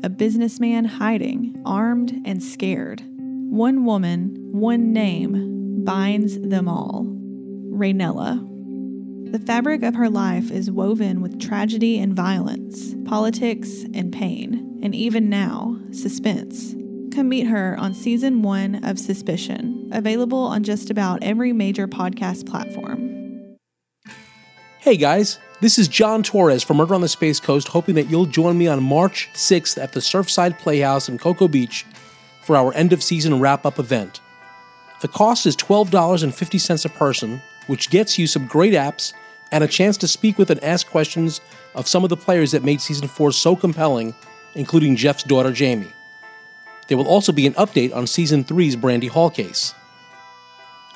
a 0.02 0.10
businessman 0.10 0.84
hiding, 0.84 1.58
armed 1.64 2.20
and 2.26 2.42
scared. 2.42 3.02
One 3.08 3.86
woman, 3.86 4.36
one 4.52 4.92
name 4.92 5.84
binds 5.84 6.38
them 6.38 6.68
all 6.68 7.06
Raynella. 7.06 8.53
The 9.30 9.42
fabric 9.44 9.82
of 9.82 9.94
her 9.94 10.08
life 10.08 10.50
is 10.50 10.70
woven 10.70 11.20
with 11.20 11.40
tragedy 11.40 11.98
and 11.98 12.14
violence, 12.14 12.94
politics 13.04 13.84
and 13.92 14.12
pain, 14.12 14.80
and 14.82 14.94
even 14.94 15.28
now, 15.28 15.76
suspense. 15.90 16.74
Come 17.12 17.30
meet 17.30 17.46
her 17.46 17.76
on 17.78 17.94
season 17.94 18.42
one 18.42 18.84
of 18.84 18.98
Suspicion, 18.98 19.90
available 19.92 20.38
on 20.38 20.62
just 20.62 20.88
about 20.88 21.22
every 21.22 21.52
major 21.52 21.88
podcast 21.88 22.48
platform. 22.48 23.56
Hey 24.78 24.96
guys, 24.96 25.38
this 25.60 25.78
is 25.78 25.88
John 25.88 26.22
Torres 26.22 26.62
from 26.62 26.76
Murder 26.76 26.94
on 26.94 27.00
the 27.00 27.08
Space 27.08 27.40
Coast, 27.40 27.68
hoping 27.68 27.94
that 27.96 28.10
you'll 28.10 28.26
join 28.26 28.56
me 28.56 28.68
on 28.68 28.82
March 28.82 29.30
6th 29.34 29.82
at 29.82 29.92
the 29.92 30.00
Surfside 30.00 30.58
Playhouse 30.58 31.08
in 31.08 31.18
Cocoa 31.18 31.48
Beach 31.48 31.86
for 32.42 32.56
our 32.56 32.72
end 32.74 32.92
of 32.92 33.02
season 33.02 33.40
wrap 33.40 33.64
up 33.66 33.78
event. 33.78 34.20
The 35.00 35.08
cost 35.08 35.46
is 35.46 35.56
$12.50 35.56 36.84
a 36.84 36.88
person, 36.90 37.42
which 37.66 37.90
gets 37.90 38.18
you 38.18 38.26
some 38.26 38.46
great 38.46 38.74
apps 38.74 39.12
and 39.52 39.62
a 39.62 39.68
chance 39.68 39.96
to 39.98 40.08
speak 40.08 40.38
with 40.38 40.50
and 40.50 40.62
ask 40.64 40.86
questions 40.86 41.40
of 41.74 41.88
some 41.88 42.04
of 42.04 42.10
the 42.10 42.16
players 42.16 42.52
that 42.52 42.64
made 42.64 42.80
season 42.80 43.08
4 43.08 43.32
so 43.32 43.54
compelling, 43.54 44.14
including 44.54 44.96
Jeff's 44.96 45.22
daughter 45.22 45.52
Jamie. 45.52 45.92
There 46.88 46.98
will 46.98 47.08
also 47.08 47.32
be 47.32 47.46
an 47.46 47.54
update 47.54 47.94
on 47.94 48.06
season 48.06 48.44
3's 48.44 48.76
Brandy 48.76 49.06
Hall 49.06 49.30
case. 49.30 49.74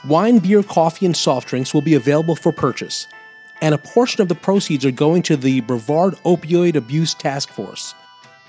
Wine, 0.05 0.39
beer, 0.39 0.63
coffee, 0.63 1.07
and 1.07 1.17
soft 1.17 1.49
drinks 1.49 1.75
will 1.75 1.83
be 1.83 1.95
available 1.95 2.37
for 2.37 2.53
purchase, 2.53 3.09
and 3.61 3.75
a 3.75 3.79
portion 3.79 4.23
of 4.23 4.29
the 4.29 4.35
proceeds 4.35 4.85
are 4.85 4.93
going 4.93 5.23
to 5.23 5.37
the 5.37 5.61
Brevard 5.63 6.15
Opioid 6.25 6.77
Abuse 6.77 7.15
Task 7.15 7.49
Force. 7.49 7.95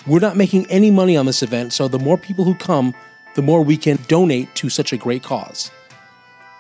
We're 0.06 0.20
not 0.20 0.38
making 0.38 0.70
any 0.70 0.92
money 0.92 1.18
on 1.18 1.26
this 1.26 1.42
event, 1.42 1.74
so 1.74 1.88
the 1.88 2.00
more 2.00 2.18
people 2.18 2.46
who 2.46 2.56
come, 2.56 2.94
the 3.36 3.42
more 3.42 3.64
we 3.64 3.78
can 3.78 3.98
donate 4.08 4.54
to 4.56 4.70
such 4.70 4.94
a 4.94 4.98
great 4.98 5.24
cause. 5.24 5.72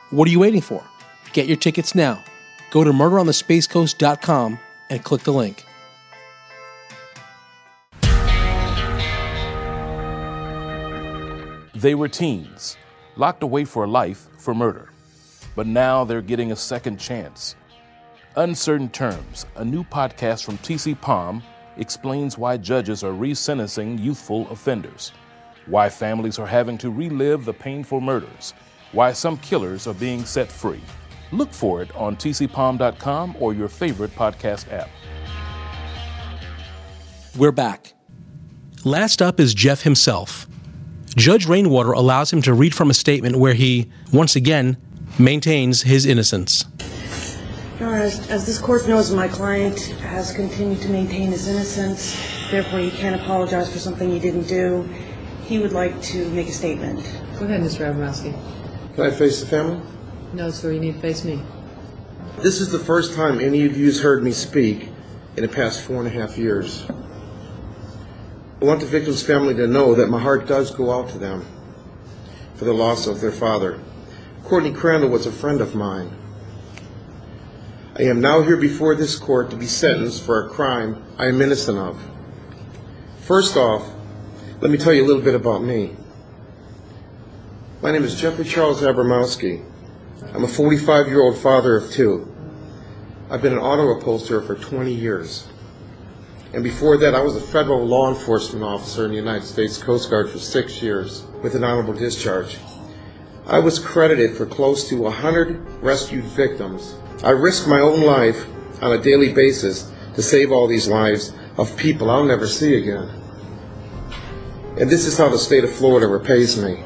What 0.10 0.28
are 0.28 0.32
you 0.32 0.40
waiting 0.40 0.62
for? 0.62 0.84
Get 1.34 1.48
your 1.48 1.58
tickets 1.58 1.96
now. 1.96 2.24
Go 2.72 2.84
to 2.84 2.92
murderonthespacecoast.com 2.92 4.60
and 4.90 5.04
click 5.04 5.24
the 5.24 5.34
link. 5.34 5.66
They 11.76 11.96
were 11.96 12.10
teens, 12.10 12.76
locked 13.16 13.42
away 13.42 13.64
for 13.64 13.88
life 13.88 14.28
for 14.38 14.54
murder. 14.54 14.92
But 15.56 15.66
now 15.66 16.04
they're 16.04 16.22
getting 16.22 16.52
a 16.52 16.56
second 16.56 16.98
chance. 17.00 17.56
Uncertain 18.36 18.90
Terms, 18.90 19.46
a 19.56 19.64
new 19.64 19.84
podcast 19.84 20.44
from 20.44 20.58
TC 20.58 21.00
Palm, 21.00 21.42
explains 21.78 22.38
why 22.38 22.58
judges 22.58 23.04
are 23.04 23.14
resentencing 23.14 23.98
youthful 24.04 24.50
offenders, 24.50 25.14
why 25.68 25.90
families 25.90 26.38
are 26.38 26.46
having 26.46 26.78
to 26.80 26.92
relive 26.92 27.46
the 27.46 27.54
painful 27.54 28.02
murders, 28.02 28.54
why 28.92 29.14
some 29.14 29.38
killers 29.38 29.88
are 29.88 29.94
being 29.94 30.26
set 30.26 30.52
free. 30.52 30.82
Look 31.32 31.54
for 31.54 31.82
it 31.82 31.96
on 31.96 32.16
tcpalm.com 32.16 33.36
or 33.40 33.54
your 33.54 33.68
favorite 33.68 34.16
podcast 34.16 34.72
app. 34.72 34.90
We're 37.38 37.52
back. 37.52 37.94
Last 38.84 39.22
up 39.22 39.40
is 39.40 39.54
Jeff 39.54 39.84
himself. 39.84 40.48
Judge 41.16 41.46
Rainwater 41.48 41.92
allows 41.92 42.32
him 42.32 42.42
to 42.44 42.54
read 42.54 42.74
from 42.74 42.90
a 42.90 42.94
statement 42.94 43.36
where 43.36 43.54
he, 43.54 43.90
once 44.12 44.36
again, 44.36 44.78
maintains 45.18 45.82
his 45.82 46.06
innocence. 46.06 46.66
Your 47.80 47.90
Honor, 47.90 47.98
as, 48.04 48.30
as 48.30 48.46
this 48.46 48.58
court 48.58 48.88
knows, 48.88 49.14
my 49.14 49.28
client 49.28 49.80
has 50.02 50.34
continued 50.34 50.82
to 50.82 50.90
maintain 50.90 51.32
his 51.32 51.48
innocence. 51.48 52.18
Therefore, 52.50 52.80
he 52.80 52.92
can't 52.92 53.20
apologize 53.20 53.72
for 53.72 53.80
something 53.80 54.10
he 54.10 54.20
didn't 54.20 54.48
do. 54.48 54.88
He 55.46 55.60
would 55.60 55.72
like 55.72 56.02
to 56.04 56.30
make 56.32 56.48
a 56.48 56.52
statement. 56.52 57.00
Go 57.38 57.46
ahead, 57.46 57.62
Mr. 57.62 57.86
Abramowski. 57.86 58.34
Can 58.96 59.06
I 59.06 59.12
face 59.12 59.40
the 59.40 59.48
family? 59.48 59.82
No, 60.32 60.52
sir, 60.52 60.72
you 60.74 60.80
need 60.80 60.94
to 60.94 61.00
face 61.00 61.26
me. 61.26 61.42
This 62.38 62.62
is 62.62 62.72
the 62.72 62.78
first 62.78 63.16
time 63.16 63.40
any 63.40 63.66
of 63.66 63.76
you 63.76 63.88
has 63.88 64.02
heard 64.02 64.24
me 64.24 64.32
speak 64.32 64.90
in 65.36 65.42
the 65.42 65.48
past 65.48 65.82
four 65.82 65.98
and 65.98 66.08
a 66.08 66.12
half 66.12 66.38
years. 66.38 66.86
I 68.62 68.66
want 68.66 68.82
the 68.82 68.86
victim's 68.86 69.24
family 69.24 69.56
to 69.56 69.66
know 69.66 69.96
that 69.96 70.08
my 70.08 70.20
heart 70.20 70.48
does 70.48 70.70
go 70.70 70.92
out 70.92 71.10
to 71.10 71.18
them 71.18 71.48
for 72.54 72.66
the 72.66 72.74
loss 72.74 73.08
of 73.08 73.22
their 73.22 73.32
father. 73.32 73.80
Courtney 74.44 74.72
Crandall 74.72 75.10
was 75.10 75.26
a 75.26 75.32
friend 75.32 75.62
of 75.62 75.74
mine. 75.74 76.16
I 77.98 78.04
am 78.04 78.22
now 78.22 78.44
here 78.44 78.58
before 78.58 78.94
this 78.94 79.18
court 79.18 79.50
to 79.50 79.56
be 79.56 79.66
sentenced 79.66 80.24
for 80.24 80.46
a 80.46 80.50
crime 80.50 81.04
I 81.18 81.26
am 81.26 81.42
innocent 81.42 81.80
of. 81.80 82.00
First 83.22 83.58
off, 83.58 83.90
let 84.62 84.70
me 84.70 84.78
tell 84.78 84.94
you 84.94 85.04
a 85.04 85.08
little 85.08 85.24
bit 85.24 85.36
about 85.36 85.64
me. 85.64 85.96
My 87.82 87.92
name 87.92 88.04
is 88.04 88.20
Jeffrey 88.20 88.46
Charles 88.46 88.82
Abramowski. 88.84 89.66
I'm 90.34 90.44
a 90.44 90.48
45 90.48 91.08
year 91.08 91.22
old 91.22 91.38
father 91.38 91.78
of 91.78 91.92
two. 91.92 92.34
I've 93.30 93.42
been 93.42 93.54
an 93.54 93.60
auto 93.60 93.98
upholsterer 93.98 94.42
for 94.42 94.56
20 94.56 94.94
years. 94.94 95.48
And 96.54 96.64
before 96.64 96.98
that, 96.98 97.16
I 97.16 97.22
was 97.22 97.36
a 97.36 97.42
federal 97.42 97.86
law 97.86 98.10
enforcement 98.10 98.64
officer 98.64 99.06
in 99.06 99.12
the 99.12 99.18
United 99.18 99.46
States 99.46 99.78
Coast 99.78 100.10
Guard 100.10 100.30
for 100.30 100.40
six 100.40 100.82
years 100.82 101.24
with 101.42 101.56
an 101.56 101.64
honorable 101.64 101.94
discharge. 101.94 102.58
I 103.46 103.60
was 103.60 103.80
credited 103.80 104.36
for 104.36 104.46
close 104.46 104.90
to 104.90 104.98
100 104.98 105.82
rescued 105.82 106.26
victims. 106.26 106.96
I 107.24 107.32
risk 107.32 107.68
my 107.68 107.80
own 107.80 108.02
life 108.02 108.46
on 108.82 108.92
a 108.92 109.02
daily 109.02 109.32
basis 109.32 109.92
to 110.16 110.22
save 110.22 110.52
all 110.52 110.68
these 110.68 110.88
lives 110.88 111.34
of 111.58 111.76
people 111.78 112.10
I'll 112.10 112.26
never 112.26 112.48
see 112.48 112.76
again. 112.76 113.10
And 114.80 114.90
this 114.90 115.06
is 115.06 115.18
how 115.18 115.30
the 115.30 115.38
state 115.38 115.64
of 115.64 115.72
Florida 115.72 116.08
repays 116.08 116.62
me. 116.62 116.84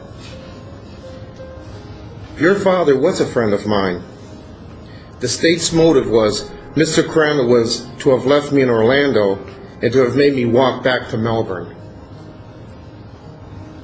Your 2.39 2.55
father 2.55 2.97
was 2.97 3.21
a 3.21 3.27
friend 3.27 3.53
of 3.53 3.67
mine. 3.67 4.01
The 5.19 5.27
state's 5.27 5.71
motive 5.71 6.09
was 6.09 6.49
Mr. 6.73 7.07
Crandall 7.07 7.47
was 7.47 7.87
to 7.99 8.09
have 8.09 8.25
left 8.25 8.51
me 8.51 8.63
in 8.63 8.71
Orlando 8.71 9.35
and 9.83 9.93
to 9.93 9.99
have 9.99 10.15
made 10.15 10.33
me 10.33 10.45
walk 10.45 10.83
back 10.83 11.09
to 11.09 11.17
Melbourne. 11.17 11.75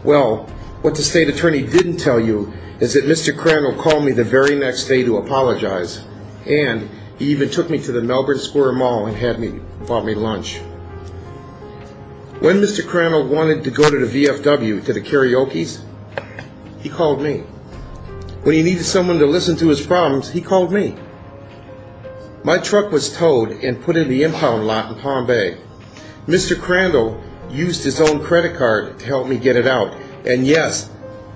Well, 0.04 0.48
what 0.82 0.96
the 0.96 1.04
state 1.04 1.30
attorney 1.30 1.62
didn't 1.62 1.98
tell 1.98 2.20
you 2.20 2.52
is 2.80 2.96
that 2.96 3.04
Mr. 3.04 3.38
Crandall 3.38 3.76
called 3.76 4.04
me 4.04 4.14
the 4.14 4.24
very 4.24 4.56
next 4.56 4.86
day 4.86 5.04
to 5.04 5.18
apologize, 5.18 6.04
and 6.48 6.90
he 7.20 7.26
even 7.26 7.52
took 7.52 7.70
me 7.70 7.78
to 7.84 7.92
the 7.92 8.02
Melbourne 8.02 8.40
Square 8.40 8.72
Mall 8.72 9.06
and 9.06 9.16
had 9.16 9.40
me 9.40 9.60
bought 9.86 10.06
me 10.06 10.16
lunch. 10.16 10.58
When 12.40 12.56
Mr. 12.62 12.88
Crandall 12.88 13.28
wanted 13.28 13.64
to 13.66 13.70
go 13.70 13.92
to 13.92 14.06
the 14.06 14.26
VFW 14.26 14.84
to 14.86 14.94
the 14.94 15.02
karaoke's, 15.02 15.84
he 16.80 16.90
called 16.90 17.22
me. 17.22 17.44
When 18.44 18.56
he 18.56 18.64
needed 18.64 18.86
someone 18.86 19.20
to 19.20 19.26
listen 19.26 19.58
to 19.58 19.68
his 19.68 19.86
problems, 19.86 20.32
he 20.32 20.42
called 20.42 20.72
me. 20.72 20.96
My 22.44 22.58
truck 22.58 22.92
was 22.92 23.16
towed 23.16 23.52
and 23.52 23.82
put 23.82 23.98
in 23.98 24.08
the 24.08 24.24
impound 24.24 24.66
lot 24.66 24.92
in 24.92 25.00
Palm 25.00 25.28
Bay. 25.28 25.58
Mr. 26.26 26.60
Crandall 26.60 27.22
used 27.50 27.84
his 27.84 28.00
own 28.00 28.24
credit 28.24 28.58
card 28.58 28.98
to 29.00 29.06
help 29.06 29.28
me 29.28 29.38
get 29.38 29.58
it 29.58 29.68
out. 29.68 29.94
And 30.26 30.48
yes, 30.48 30.90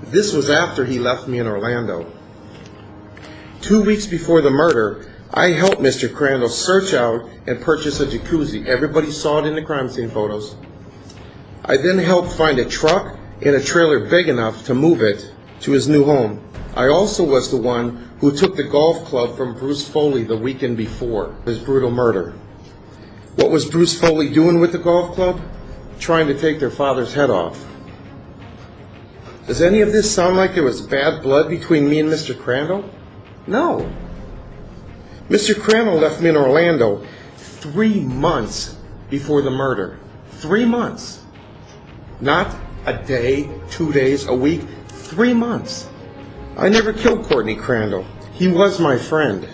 this 0.04 0.32
was 0.32 0.50
after 0.50 0.86
he 0.86 1.00
left 1.00 1.28
me 1.28 1.39
in 1.39 1.48
Orlando. 1.48 2.10
Two 3.60 3.82
weeks 3.82 4.08
before 4.08 4.42
the 4.42 4.50
murder, 4.50 5.12
I 5.34 5.48
helped 5.48 5.82
Mr. 5.82 6.13
Crandall 6.13 6.48
search 6.48 6.94
out 6.94 7.30
and 7.48 7.60
purchase 7.60 8.00
a 8.00 8.06
jacuzzi. 8.06 8.66
Everybody 8.66 9.12
saw 9.12 9.39
it 9.39 9.46
in 9.46 9.56
the 9.56 9.62
crime 9.62 9.89
scene 9.89 10.10
photos. 10.10 10.56
I 11.66 11.78
then 11.78 11.98
helped 11.98 12.32
find 12.32 12.60
a 12.60 12.66
truck 12.66 13.18
and 13.42 13.56
a 13.56 13.63
trailer 13.63 14.08
big 14.08 14.30
enough 14.30 14.66
to 14.66 14.74
move 14.74 15.02
it 15.02 15.34
to 15.62 15.72
his 15.72 15.89
new 15.89 16.06
home. 16.06 16.42
I 16.75 16.88
also 16.88 17.23
was 17.23 17.51
the 17.51 17.57
one 17.57 18.09
who 18.19 18.36
took 18.36 18.55
the 18.55 18.63
golf 18.63 19.05
club 19.05 19.38
from 19.38 19.53
Bruce 19.53 19.88
Foley 19.88 20.23
the 20.23 20.38
weekend 20.38 20.75
before 20.75 21.36
his 21.45 21.59
brutal 21.59 21.91
murder. 21.91 22.33
What 23.36 23.51
was 23.51 23.65
Bruce 23.65 23.99
Foley 23.99 24.29
doing 24.29 24.59
with 24.59 24.71
the 24.71 24.79
golf 24.79 25.13
club? 25.13 25.39
Trying 25.99 26.27
to 26.27 26.39
take 26.39 26.59
their 26.59 26.71
father's 26.71 27.13
head 27.13 27.29
off. 27.29 27.63
Does 29.45 29.62
any 29.62 29.81
of 29.81 29.91
this 29.91 30.13
sound 30.13 30.38
like 30.38 30.55
there 30.55 30.63
was 30.63 30.81
bad 30.81 31.21
blood 31.21 31.49
between 31.49 31.89
me 31.89 31.99
and 31.99 32.09
Mr. 32.09 32.38
Crandall? 32.38 32.89
No. 33.45 33.91
Mr. 35.29 35.59
Crandall 35.59 35.97
left 35.97 36.21
me 36.21 36.29
in 36.29 36.38
Orlando 36.38 37.05
three 37.36 37.99
months 37.99 38.77
before 39.09 39.41
the 39.41 39.51
murder. 39.51 39.99
Three 40.31 40.65
months. 40.65 41.23
Not 42.19 42.55
a 42.86 42.93
day, 42.93 43.49
two 43.69 43.91
days, 43.93 44.27
a 44.27 44.33
week, 44.33 44.62
three 44.88 45.33
months. 45.33 45.89
I 46.56 46.70
never 46.70 46.94
killed 46.94 47.26
Courtney 47.26 47.56
Crandall. 47.56 48.06
He 48.32 48.48
was 48.48 48.80
my 48.80 48.96
friend. 48.96 49.50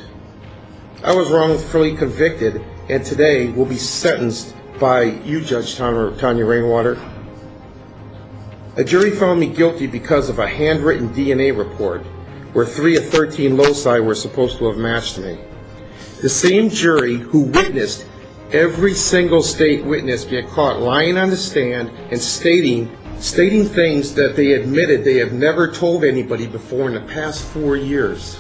I 1.01 1.15
was 1.15 1.29
wrongfully 1.31 1.95
convicted 1.95 2.61
and 2.89 3.05
today 3.05 3.47
will 3.47 3.65
be 3.65 3.77
sentenced 3.77 4.53
by 4.81 5.03
you, 5.03 5.39
Judge 5.39 5.77
Tanya, 5.77 6.45
Rainwater. 6.45 6.97
A 8.75 8.83
jury 8.83 9.11
found 9.11 9.39
me 9.39 9.47
guilty 9.47 9.87
because 9.87 10.27
of 10.29 10.39
a 10.39 10.47
handwritten 10.47 11.09
DNA 11.09 11.57
report 11.57 12.01
where 12.51 12.65
3 12.65 12.97
of 12.97 13.07
13 13.07 13.55
loci 13.55 13.99
were 13.99 14.15
supposed 14.15 14.57
to 14.57 14.67
have 14.67 14.77
matched 14.77 15.19
me. 15.19 15.37
The 16.21 16.29
same 16.29 16.69
jury 16.69 17.15
who 17.15 17.43
witnessed 17.43 18.05
every 18.51 18.93
single 18.93 19.41
state 19.41 19.85
witness 19.85 20.25
get 20.25 20.49
caught 20.49 20.81
lying 20.81 21.17
on 21.17 21.29
the 21.29 21.37
stand 21.37 21.91
and 22.11 22.19
stating 22.19 22.93
stating 23.19 23.65
things 23.65 24.13
that 24.15 24.35
they 24.35 24.53
admitted 24.53 25.03
they 25.03 25.17
have 25.17 25.33
never 25.33 25.69
told 25.69 26.03
anybody 26.03 26.47
before 26.47 26.87
in 26.87 26.93
the 26.93 27.01
past 27.01 27.43
four 27.43 27.75
years. 27.75 28.39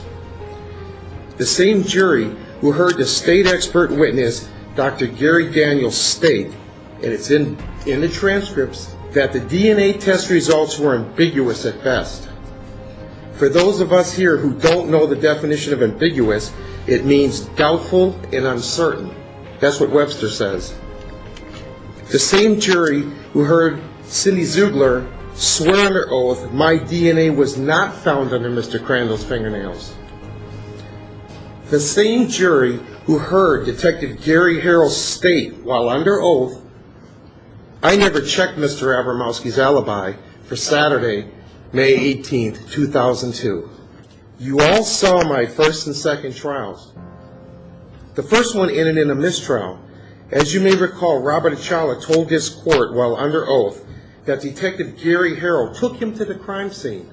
The 1.37 1.45
same 1.45 1.83
jury 1.83 2.35
who 2.61 2.71
heard 2.71 2.97
the 2.97 3.05
state 3.05 3.45
expert 3.45 3.91
witness, 3.91 4.49
Dr. 4.75 5.07
Gary 5.07 5.51
Daniels, 5.51 5.97
state, 5.97 6.47
and 6.95 7.05
it's 7.05 7.31
in, 7.31 7.57
in 7.85 8.01
the 8.01 8.09
transcripts, 8.09 8.95
that 9.11 9.33
the 9.33 9.39
DNA 9.39 9.99
test 9.99 10.29
results 10.29 10.77
were 10.77 10.95
ambiguous 10.95 11.65
at 11.65 11.83
best. 11.83 12.29
For 13.33 13.49
those 13.49 13.79
of 13.79 13.93
us 13.93 14.13
here 14.13 14.37
who 14.37 14.53
don't 14.53 14.89
know 14.89 15.05
the 15.05 15.15
definition 15.15 15.73
of 15.73 15.81
ambiguous, 15.81 16.53
it 16.87 17.05
means 17.05 17.41
doubtful 17.41 18.19
and 18.33 18.45
uncertain. 18.45 19.15
That's 19.59 19.79
what 19.79 19.89
Webster 19.89 20.29
says. 20.29 20.75
The 22.11 22.19
same 22.19 22.59
jury 22.59 23.03
who 23.33 23.43
heard 23.43 23.81
Cindy 24.09 24.41
Zugler 24.41 25.07
swear 25.35 25.85
under 25.85 26.09
oath 26.09 26.51
my 26.51 26.77
DNA 26.77 27.33
was 27.33 27.59
not 27.59 27.95
found 27.95 28.33
under 28.33 28.49
Mr. 28.49 28.83
Crandall's 28.83 29.23
fingernails. 29.23 29.95
The 31.69 31.79
same 31.79 32.27
jury 32.27 32.79
who 33.05 33.19
heard 33.19 33.65
Detective 33.65 34.23
Gary 34.23 34.59
Harrell 34.59 34.89
state 34.89 35.57
while 35.57 35.89
under 35.89 36.19
oath, 36.19 36.59
I 37.83 37.95
never 37.97 38.19
checked 38.19 38.57
Mr. 38.57 38.97
Abramowski's 38.97 39.59
alibi 39.59 40.13
for 40.43 40.55
Saturday, 40.55 41.29
May 41.71 41.93
18, 41.93 42.55
2002. 42.65 43.69
You 44.39 44.59
all 44.59 44.83
saw 44.83 45.23
my 45.23 45.45
first 45.45 45.85
and 45.85 45.95
second 45.95 46.35
trials. 46.35 46.93
The 48.15 48.23
first 48.23 48.55
one 48.55 48.71
ended 48.71 48.97
in 48.97 49.11
a 49.11 49.15
mistrial. 49.15 49.79
As 50.31 50.51
you 50.51 50.61
may 50.61 50.75
recall, 50.75 51.21
Robert 51.21 51.53
Achala 51.53 52.03
told 52.03 52.31
his 52.31 52.49
court 52.49 52.95
while 52.95 53.15
under 53.15 53.47
oath 53.47 53.85
that 54.29 54.41
Detective 54.41 54.95
Gary 55.01 55.35
Harrell 55.35 55.75
took 55.75 55.99
him 55.99 56.13
to 56.13 56.23
the 56.23 56.35
crime 56.35 56.69
scene, 56.71 57.09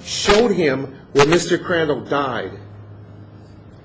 showed 0.00 0.52
him 0.52 0.94
where 1.14 1.26
Mr. 1.26 1.60
Crandall 1.60 2.00
died, 2.02 2.52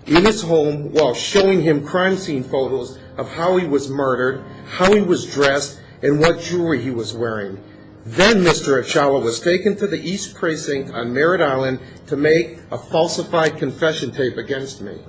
in 0.06 0.24
his 0.24 0.44
home 0.44 0.92
while 0.94 1.16
showing 1.16 1.64
him 1.64 1.84
crime 1.84 2.16
scene 2.16 2.44
photos 2.44 3.00
of 3.18 3.28
how 3.28 3.58
he 3.58 3.66
was 3.66 3.90
murdered, 3.90 4.44
how 4.70 4.94
he 4.94 5.02
was 5.02 5.34
dressed, 5.34 5.80
and 6.04 6.20
what 6.20 6.40
jewelry 6.40 6.80
he 6.80 6.92
was 6.92 7.16
wearing. 7.16 7.58
Then 8.06 8.44
Mr. 8.44 8.80
Achala 8.80 9.20
was 9.24 9.40
taken 9.40 9.76
to 9.78 9.88
the 9.88 10.00
East 10.00 10.36
Precinct 10.36 10.92
on 10.92 11.16
Merritt 11.16 11.42
Island 11.42 11.80
to 12.06 12.16
make 12.16 12.60
a 12.70 12.78
falsified 12.78 13.58
confession 13.58 14.12
tape 14.12 14.38
against 14.38 14.80
me. 14.80 15.00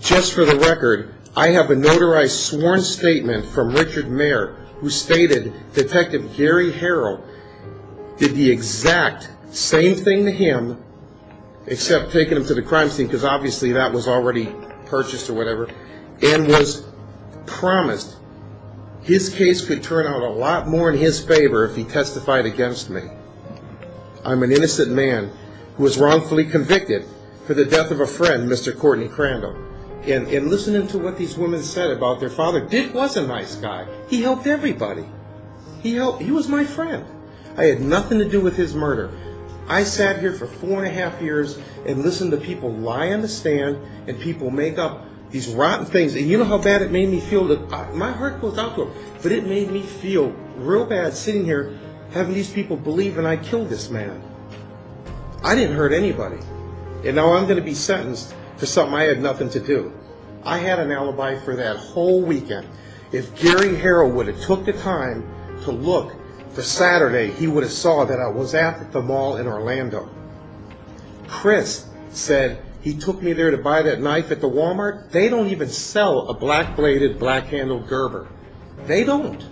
Just 0.00 0.32
for 0.32 0.46
the 0.46 0.56
record, 0.56 1.12
I 1.36 1.48
have 1.48 1.70
a 1.70 1.74
notarized 1.74 2.38
sworn 2.38 2.80
statement 2.80 3.44
from 3.44 3.74
Richard 3.74 4.10
Mayer 4.10 4.56
who 4.80 4.90
stated 4.90 5.52
Detective 5.74 6.36
Gary 6.36 6.72
Harrell 6.72 7.22
did 8.18 8.34
the 8.34 8.50
exact 8.50 9.30
same 9.50 9.94
thing 9.94 10.24
to 10.24 10.30
him, 10.30 10.82
except 11.66 12.12
taking 12.12 12.36
him 12.36 12.44
to 12.46 12.54
the 12.54 12.62
crime 12.62 12.90
scene 12.90 13.06
because 13.06 13.24
obviously 13.24 13.72
that 13.72 13.92
was 13.92 14.06
already 14.06 14.54
purchased 14.86 15.28
or 15.30 15.34
whatever, 15.34 15.68
and 16.22 16.46
was 16.46 16.86
promised 17.46 18.16
his 19.02 19.28
case 19.28 19.64
could 19.64 19.82
turn 19.82 20.06
out 20.06 20.22
a 20.22 20.28
lot 20.28 20.66
more 20.66 20.90
in 20.90 20.98
his 20.98 21.24
favor 21.24 21.64
if 21.64 21.76
he 21.76 21.84
testified 21.84 22.44
against 22.44 22.90
me. 22.90 23.02
I'm 24.24 24.42
an 24.42 24.50
innocent 24.50 24.90
man 24.90 25.30
who 25.76 25.84
was 25.84 25.96
wrongfully 25.96 26.44
convicted 26.44 27.04
for 27.46 27.54
the 27.54 27.64
death 27.64 27.92
of 27.92 28.00
a 28.00 28.06
friend, 28.06 28.50
Mr. 28.50 28.76
Courtney 28.76 29.08
Crandall. 29.08 29.65
And, 30.06 30.28
and 30.28 30.48
listening 30.48 30.86
to 30.88 30.98
what 30.98 31.18
these 31.18 31.36
women 31.36 31.62
said 31.62 31.90
about 31.90 32.20
their 32.20 32.30
father, 32.30 32.64
Dick 32.64 32.94
was 32.94 33.16
a 33.16 33.26
nice 33.26 33.56
guy. 33.56 33.86
He 34.08 34.22
helped 34.22 34.46
everybody. 34.46 35.04
He 35.82 35.94
helped, 35.94 36.22
he 36.22 36.30
was 36.30 36.48
my 36.48 36.64
friend. 36.64 37.04
I 37.56 37.64
had 37.64 37.80
nothing 37.80 38.18
to 38.18 38.28
do 38.28 38.40
with 38.40 38.56
his 38.56 38.74
murder. 38.74 39.10
I 39.68 39.82
sat 39.82 40.20
here 40.20 40.32
for 40.32 40.46
four 40.46 40.84
and 40.84 40.86
a 40.86 40.90
half 40.90 41.20
years 41.20 41.58
and 41.86 42.02
listened 42.02 42.30
to 42.30 42.36
people 42.36 42.72
lie 42.72 43.12
on 43.12 43.20
the 43.20 43.28
stand 43.28 43.78
and 44.06 44.18
people 44.20 44.50
make 44.50 44.78
up 44.78 45.04
these 45.30 45.48
rotten 45.48 45.86
things. 45.86 46.14
And 46.14 46.28
you 46.28 46.38
know 46.38 46.44
how 46.44 46.58
bad 46.58 46.82
it 46.82 46.92
made 46.92 47.08
me 47.08 47.18
feel? 47.18 47.44
That 47.48 47.72
I, 47.72 47.90
my 47.92 48.12
heart 48.12 48.40
goes 48.40 48.58
out 48.58 48.76
to 48.76 48.84
them, 48.84 48.94
but 49.22 49.32
it 49.32 49.44
made 49.44 49.72
me 49.72 49.82
feel 49.82 50.30
real 50.56 50.86
bad 50.86 51.14
sitting 51.14 51.44
here 51.44 51.76
having 52.12 52.34
these 52.34 52.52
people 52.52 52.76
believe 52.76 53.18
and 53.18 53.26
I 53.26 53.36
killed 53.36 53.68
this 53.68 53.90
man. 53.90 54.22
I 55.42 55.56
didn't 55.56 55.76
hurt 55.76 55.92
anybody. 55.92 56.38
And 57.04 57.16
now 57.16 57.34
I'm 57.34 57.44
going 57.44 57.56
to 57.56 57.62
be 57.62 57.74
sentenced 57.74 58.34
for 58.56 58.66
something 58.66 58.94
I 58.94 59.04
had 59.04 59.20
nothing 59.20 59.50
to 59.50 59.60
do. 59.60 59.92
I 60.44 60.58
had 60.58 60.78
an 60.78 60.92
alibi 60.92 61.38
for 61.38 61.56
that 61.56 61.76
whole 61.76 62.22
weekend. 62.22 62.66
If 63.12 63.34
Gary 63.40 63.76
Harrell 63.76 64.12
would 64.12 64.26
have 64.28 64.40
took 64.40 64.64
the 64.64 64.72
time 64.72 65.28
to 65.64 65.72
look 65.72 66.14
for 66.50 66.62
Saturday, 66.62 67.30
he 67.32 67.46
would 67.46 67.62
have 67.62 67.72
saw 67.72 68.04
that 68.04 68.20
I 68.20 68.28
was 68.28 68.54
at 68.54 68.92
the 68.92 69.02
mall 69.02 69.36
in 69.36 69.46
Orlando. 69.46 70.08
Chris 71.26 71.86
said 72.10 72.62
he 72.80 72.96
took 72.96 73.20
me 73.20 73.32
there 73.32 73.50
to 73.50 73.58
buy 73.58 73.82
that 73.82 74.00
knife 74.00 74.30
at 74.30 74.40
the 74.40 74.48
Walmart. 74.48 75.10
They 75.10 75.28
don't 75.28 75.48
even 75.48 75.68
sell 75.68 76.28
a 76.28 76.34
black-bladed, 76.34 77.18
black-handled 77.18 77.88
Gerber. 77.88 78.28
They 78.84 79.02
don't. 79.02 79.44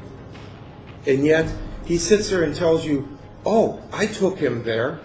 And 1.07 1.27
yet, 1.27 1.53
he 1.85 1.99
sits 1.99 2.31
there 2.31 2.45
and 2.45 2.55
tells 2.55 2.87
you, 2.87 3.19
oh, 3.45 3.83
I 3.93 4.07
took 4.07 4.39
him 4.39 4.63
there. 4.63 5.01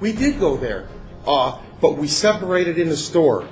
We 0.00 0.12
did 0.12 0.38
go 0.40 0.56
there. 0.56 0.88
Uh, 1.26 1.58
but 1.80 1.96
we 1.96 2.08
separated 2.08 2.78
in 2.78 2.88
the 2.88 2.96
store. 2.96 3.48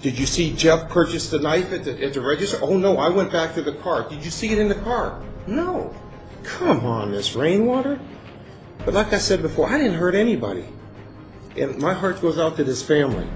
Did 0.00 0.18
you 0.18 0.26
see 0.26 0.54
Jeff 0.54 0.88
purchase 0.88 1.30
the 1.30 1.40
knife 1.40 1.72
at 1.72 1.84
the, 1.84 2.04
at 2.04 2.14
the 2.14 2.20
register? 2.20 2.58
Oh, 2.62 2.76
no, 2.76 2.98
I 2.98 3.08
went 3.08 3.32
back 3.32 3.54
to 3.54 3.62
the 3.62 3.72
car. 3.72 4.08
Did 4.08 4.24
you 4.24 4.30
see 4.30 4.50
it 4.50 4.58
in 4.58 4.68
the 4.68 4.76
car? 4.76 5.20
No. 5.46 5.94
Come 6.44 6.86
on, 6.86 7.10
Miss 7.10 7.34
Rainwater. 7.34 7.98
But 8.84 8.94
like 8.94 9.12
I 9.12 9.18
said 9.18 9.42
before, 9.42 9.68
I 9.68 9.78
didn't 9.78 9.98
hurt 9.98 10.14
anybody. 10.14 10.64
And 11.56 11.78
my 11.78 11.92
heart 11.92 12.20
goes 12.20 12.38
out 12.38 12.56
to 12.56 12.64
this 12.64 12.82
family. 12.82 13.26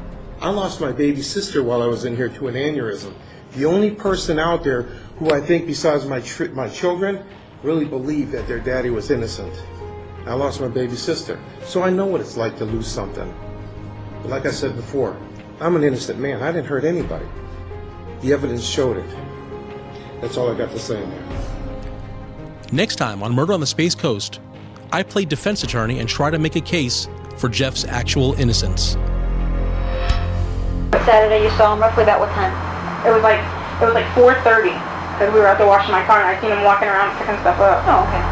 I 0.40 0.50
lost 0.50 0.80
my 0.80 0.92
baby 0.92 1.22
sister 1.22 1.62
while 1.62 1.82
I 1.82 1.86
was 1.86 2.04
in 2.04 2.16
here 2.16 2.28
to 2.28 2.48
an 2.48 2.54
aneurysm. 2.54 3.12
The 3.54 3.64
only 3.64 3.90
person 3.90 4.38
out 4.38 4.64
there 4.64 4.82
who 5.18 5.32
I 5.32 5.40
think, 5.40 5.66
besides 5.66 6.06
my 6.06 6.22
my 6.52 6.68
children, 6.68 7.24
really 7.62 7.84
believed 7.84 8.32
that 8.32 8.48
their 8.48 8.60
daddy 8.60 8.90
was 8.90 9.10
innocent. 9.10 9.52
I 10.26 10.34
lost 10.34 10.60
my 10.60 10.68
baby 10.68 10.96
sister, 10.96 11.38
so 11.64 11.82
I 11.82 11.90
know 11.90 12.06
what 12.06 12.20
it's 12.20 12.36
like 12.36 12.56
to 12.58 12.64
lose 12.64 12.86
something. 12.86 13.32
But 14.22 14.30
like 14.30 14.46
I 14.46 14.50
said 14.50 14.76
before, 14.76 15.16
I'm 15.60 15.76
an 15.76 15.84
innocent 15.84 16.18
man. 16.18 16.42
I 16.42 16.52
didn't 16.52 16.66
hurt 16.66 16.84
anybody. 16.84 17.26
The 18.20 18.32
evidence 18.32 18.64
showed 18.64 18.96
it. 18.96 19.16
That's 20.20 20.36
all 20.36 20.50
I 20.50 20.56
got 20.56 20.70
to 20.70 20.78
say 20.78 20.94
there. 20.94 21.24
Next 22.70 22.96
time 22.96 23.22
on 23.22 23.34
Murder 23.34 23.52
on 23.52 23.60
the 23.60 23.66
Space 23.66 23.94
Coast, 23.94 24.40
I 24.92 25.02
play 25.02 25.24
defense 25.24 25.62
attorney 25.64 25.98
and 25.98 26.08
try 26.08 26.30
to 26.30 26.38
make 26.38 26.56
a 26.56 26.60
case 26.60 27.08
for 27.36 27.48
Jeff's 27.48 27.84
actual 27.84 28.34
innocence. 28.34 28.96
Saturday 31.04 31.42
you 31.42 31.50
saw 31.56 31.74
him 31.74 31.80
roughly 31.80 32.04
about 32.04 32.20
what 32.20 32.30
time? 32.30 32.52
It 33.04 33.10
was 33.12 33.22
like 33.24 33.40
it 33.82 33.84
was 33.84 33.94
like 33.94 34.06
4:30 34.14 34.70
because 35.12 35.34
we 35.34 35.40
were 35.40 35.48
out 35.48 35.58
there 35.58 35.66
washing 35.66 35.90
my 35.90 36.04
car 36.04 36.20
and 36.20 36.28
I 36.28 36.40
seen 36.40 36.50
him 36.50 36.62
walking 36.62 36.86
around 36.86 37.18
picking 37.18 37.34
stuff 37.40 37.58
up. 37.58 37.82
Oh, 37.88 38.06
okay. 38.06 38.22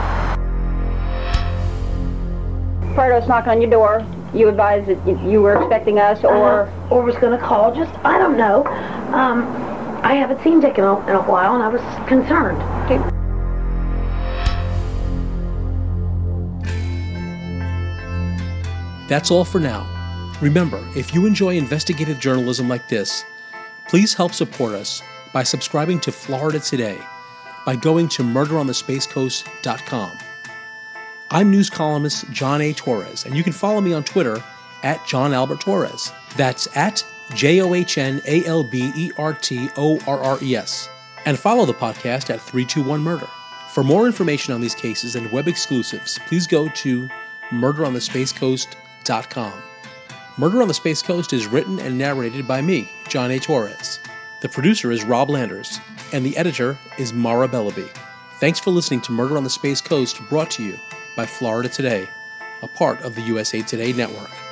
Prior 2.94 3.20
to 3.20 3.26
knocking 3.26 3.50
on 3.50 3.60
your 3.60 3.70
door, 3.70 4.06
you 4.34 4.48
advised 4.48 4.86
that 4.88 5.06
you 5.06 5.18
you 5.30 5.42
were 5.42 5.54
expecting 5.56 5.98
us, 5.98 6.22
or 6.24 6.62
Uh-huh. 6.62 6.94
or 6.94 7.02
was 7.02 7.16
going 7.16 7.38
to 7.38 7.44
call. 7.44 7.74
Just 7.74 7.92
I 8.04 8.18
don't 8.18 8.36
know. 8.36 8.64
Um, 9.12 9.46
I 10.02 10.14
haven't 10.14 10.42
seen 10.42 10.60
Dick 10.60 10.78
in 10.78 10.84
a, 10.84 10.98
in 11.08 11.14
a 11.16 11.22
while, 11.22 11.54
and 11.54 11.62
I 11.62 11.68
was 11.68 11.82
concerned. 12.08 12.60
That's 19.08 19.30
all 19.30 19.44
for 19.44 19.60
now. 19.60 19.86
Remember, 20.40 20.82
if 20.96 21.12
you 21.14 21.26
enjoy 21.26 21.56
investigative 21.56 22.18
journalism 22.20 22.68
like 22.68 22.88
this, 22.88 23.24
please 23.88 24.14
help 24.14 24.32
support 24.32 24.72
us 24.74 25.02
by 25.32 25.42
subscribing 25.42 25.98
to 26.00 26.12
Florida 26.12 26.60
Today 26.60 26.98
by 27.66 27.76
going 27.76 28.08
to 28.08 28.22
murderonthespacecoast.com. 28.22 30.12
I'm 31.32 31.48
news 31.48 31.70
columnist 31.70 32.28
John 32.32 32.60
A. 32.60 32.72
Torres, 32.72 33.24
and 33.24 33.36
you 33.36 33.44
can 33.44 33.52
follow 33.52 33.80
me 33.80 33.92
on 33.92 34.02
Twitter 34.02 34.42
at 34.82 35.06
John 35.06 35.32
Albert 35.32 35.60
Torres. 35.60 36.10
That's 36.36 36.66
at 36.76 37.06
J 37.34 37.60
O 37.60 37.72
H 37.74 37.98
N 37.98 38.20
A 38.26 38.44
L 38.46 38.64
B 38.64 38.90
E 38.96 39.12
R 39.16 39.32
T 39.32 39.68
O 39.76 40.00
R 40.08 40.20
R 40.20 40.40
E 40.42 40.56
S. 40.56 40.88
And 41.26 41.38
follow 41.38 41.66
the 41.66 41.74
podcast 41.74 42.30
at 42.30 42.40
321 42.40 43.00
Murder. 43.00 43.28
For 43.70 43.84
more 43.84 44.06
information 44.06 44.52
on 44.52 44.60
these 44.60 44.74
cases 44.74 45.14
and 45.14 45.30
web 45.30 45.46
exclusives, 45.46 46.18
please 46.26 46.48
go 46.48 46.68
to 46.68 47.08
murderonthespacecoast.com. 47.50 49.62
Murder 50.36 50.62
on 50.62 50.68
the 50.68 50.74
Space 50.74 51.00
Coast 51.00 51.32
is 51.32 51.46
written 51.46 51.78
and 51.78 51.96
narrated 51.96 52.48
by 52.48 52.60
me, 52.60 52.90
John 53.08 53.30
A. 53.30 53.38
Torres. 53.38 54.00
The 54.40 54.48
producer 54.48 54.90
is 54.90 55.04
Rob 55.04 55.30
Landers, 55.30 55.78
and 56.12 56.26
the 56.26 56.36
editor 56.36 56.76
is 56.98 57.12
Mara 57.12 57.46
Bellaby. 57.46 57.88
Thanks 58.40 58.58
for 58.58 58.72
listening 58.72 59.02
to 59.02 59.12
Murder 59.12 59.36
on 59.36 59.44
the 59.44 59.50
Space 59.50 59.80
Coast, 59.80 60.20
brought 60.28 60.50
to 60.52 60.64
you 60.64 60.76
by 61.16 61.26
Florida 61.26 61.68
Today, 61.68 62.08
a 62.62 62.68
part 62.68 63.00
of 63.02 63.14
the 63.14 63.22
USA 63.22 63.62
Today 63.62 63.92
network. 63.92 64.49